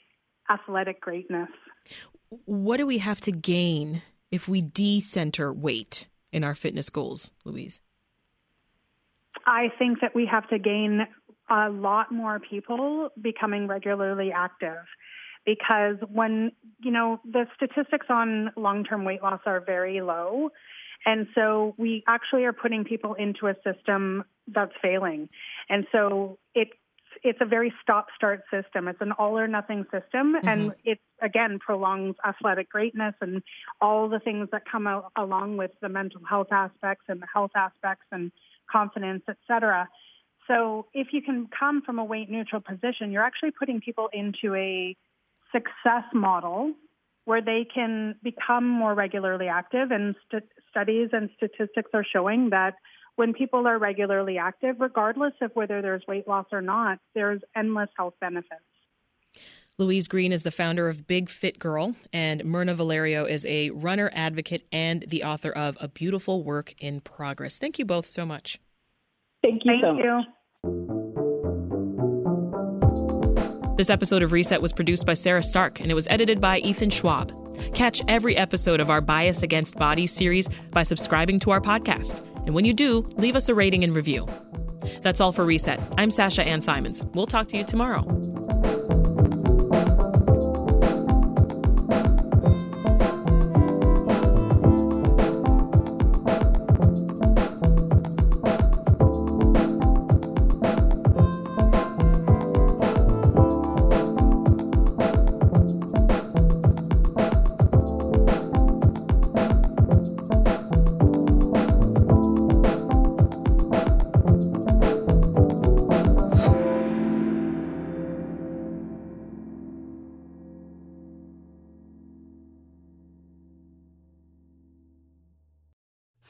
athletic 0.51 1.01
greatness. 1.01 1.49
What 2.45 2.79
do 2.79 2.87
we 2.87 2.99
have 2.99 3.21
to 3.23 3.33
gain 3.33 4.03
if 4.31 4.49
we 4.49 4.61
decenter 4.61 5.53
weight 5.53 6.07
in 6.37 6.45
our 6.45 6.55
fitness 6.55 6.91
goals, 6.91 7.31
Louise? 7.47 7.81
I 9.47 9.69
think 9.79 10.01
that 10.03 10.15
we 10.15 10.27
have 10.27 10.47
to 10.51 10.59
gain 10.59 11.07
a 11.49 11.71
lot 11.71 12.13
more 12.13 12.39
people 12.39 13.09
becoming 13.21 13.67
regularly 13.67 14.33
active 14.33 14.85
because 15.47 15.97
when, 16.13 16.53
you 16.81 16.91
know, 16.91 17.21
the 17.25 17.47
statistics 17.57 18.07
on 18.11 18.51
long 18.55 18.85
term 18.85 19.07
weight 19.07 19.23
loss 19.23 19.41
are 19.47 19.61
very 19.61 20.03
low. 20.03 20.51
And 21.07 21.27
so 21.35 21.75
we 21.79 22.05
actually 22.07 22.45
are 22.45 22.53
putting 22.53 22.85
people 22.85 23.15
into 23.15 23.47
a 23.47 23.55
system 23.65 24.25
that's 24.47 24.73
failing. 24.83 25.31
And 25.71 25.87
so 25.91 26.39
it 26.55 26.69
it's 27.23 27.39
a 27.41 27.45
very 27.45 27.73
stop 27.83 28.07
start 28.15 28.43
system. 28.51 28.89
It's 28.89 29.01
an 29.01 29.13
all 29.13 29.39
or 29.39 29.49
nothing 29.49 29.85
system 29.85 30.35
mm-hmm. 30.35 30.49
and 30.49 30.73
it 30.85 30.99
again 31.23 31.59
prolongs 31.59 32.17
athletic 32.27 32.71
greatness 32.71 33.15
and 33.21 33.43
all 33.81 34.09
the 34.09 34.19
things 34.19 34.49
that 34.53 34.63
come 34.71 34.87
out 34.87 35.13
along 35.17 35.57
with 35.57 35.73
the 35.81 35.89
mental 35.89 36.21
health 36.29 36.49
aspects 36.51 37.05
and 37.09 37.21
the 37.21 37.27
health 37.33 37.53
aspects 37.55 38.07
and 38.13 38.33
confidence, 38.71 39.23
etc. 39.29 39.89
So 40.47 40.87
if 40.95 41.09
you 41.13 41.23
can 41.23 41.49
come 41.59 41.83
from 41.83 41.99
a 41.99 42.05
weight 42.05 42.31
neutral 42.31 42.61
position, 42.61 43.11
you're 43.11 43.25
actually 43.25 43.53
putting 43.53 43.81
people 43.81 44.09
into 44.13 44.55
a 44.55 44.97
success 45.53 46.05
model 46.13 46.75
where 47.25 47.43
they 47.43 47.67
can 47.73 48.15
become 48.23 48.69
more 48.69 48.95
regularly 48.95 49.49
active 49.49 49.91
and 49.91 50.15
st- 50.29 50.49
studies 50.71 51.11
and 51.13 51.29
statistics 51.37 51.91
are 51.93 52.05
showing 52.05 52.51
that 52.51 52.75
when 53.17 53.33
people 53.33 53.67
are 53.67 53.79
regularly 53.79 54.39
active, 54.39 54.77
regardless 54.79 55.33
of 55.41 55.51
whether 55.55 55.83
there's 55.83 56.05
weight 56.07 56.29
loss 56.29 56.47
or 56.53 56.61
not, 56.63 56.99
there's 57.15 57.41
endless 57.57 57.89
health 57.97 58.15
benefits. 58.21 58.63
Louise 59.79 60.09
Green 60.09 60.33
is 60.33 60.43
the 60.43 60.51
founder 60.51 60.89
of 60.89 61.07
Big 61.07 61.29
Fit 61.29 61.59
Girl, 61.59 61.97
and 62.13 62.43
Myrna 62.45 62.75
Valerio 62.75 63.27
is 63.27 63.45
a 63.45 63.69
runner 63.71 64.11
advocate 64.15 64.67
and 64.73 65.05
the 65.09 65.23
author 65.23 65.51
of 65.51 65.77
A 65.81 65.89
Beautiful 65.89 66.43
Work 66.45 66.75
in 66.79 67.01
Progress. 67.01 67.59
Thank 67.59 67.79
you 67.79 67.85
both 67.85 68.07
so 68.07 68.25
much. 68.25 68.59
Thank 69.43 69.63
you 69.65 69.73
Thank 69.73 69.85
so 69.85 69.99
you. 69.99 70.15
much. 70.15 70.27
This 73.77 73.91
episode 73.91 74.23
of 74.23 74.33
Reset 74.33 74.63
was 74.63 74.73
produced 74.73 75.05
by 75.05 75.13
Sarah 75.13 75.43
Stark 75.43 75.81
and 75.81 75.91
it 75.91 75.95
was 75.95 76.07
edited 76.09 76.41
by 76.41 76.61
Ethan 76.61 76.89
Schwab. 76.89 77.31
Catch 77.75 78.01
every 78.09 78.35
episode 78.35 78.81
of 78.81 78.89
our 78.89 79.03
Bias 79.03 79.43
Against 79.43 79.77
Bodies 79.77 80.13
series 80.13 80.49
by 80.71 80.83
subscribing 80.83 81.39
to 81.41 81.51
our 81.51 81.61
podcast. 81.61 82.36
And 82.47 82.55
when 82.55 82.65
you 82.65 82.73
do, 82.73 83.03
leave 83.17 83.37
us 83.37 83.49
a 83.49 83.55
rating 83.55 83.85
and 83.85 83.95
review. 83.95 84.27
That's 85.03 85.21
all 85.21 85.33
for 85.33 85.45
Reset. 85.45 85.81
I'm 85.99 86.11
Sasha 86.11 86.43
Ann 86.43 86.63
Simons. 86.63 87.03
We'll 87.13 87.27
talk 87.27 87.49
to 87.49 87.57
you 87.57 87.65
tomorrow. 87.65 88.07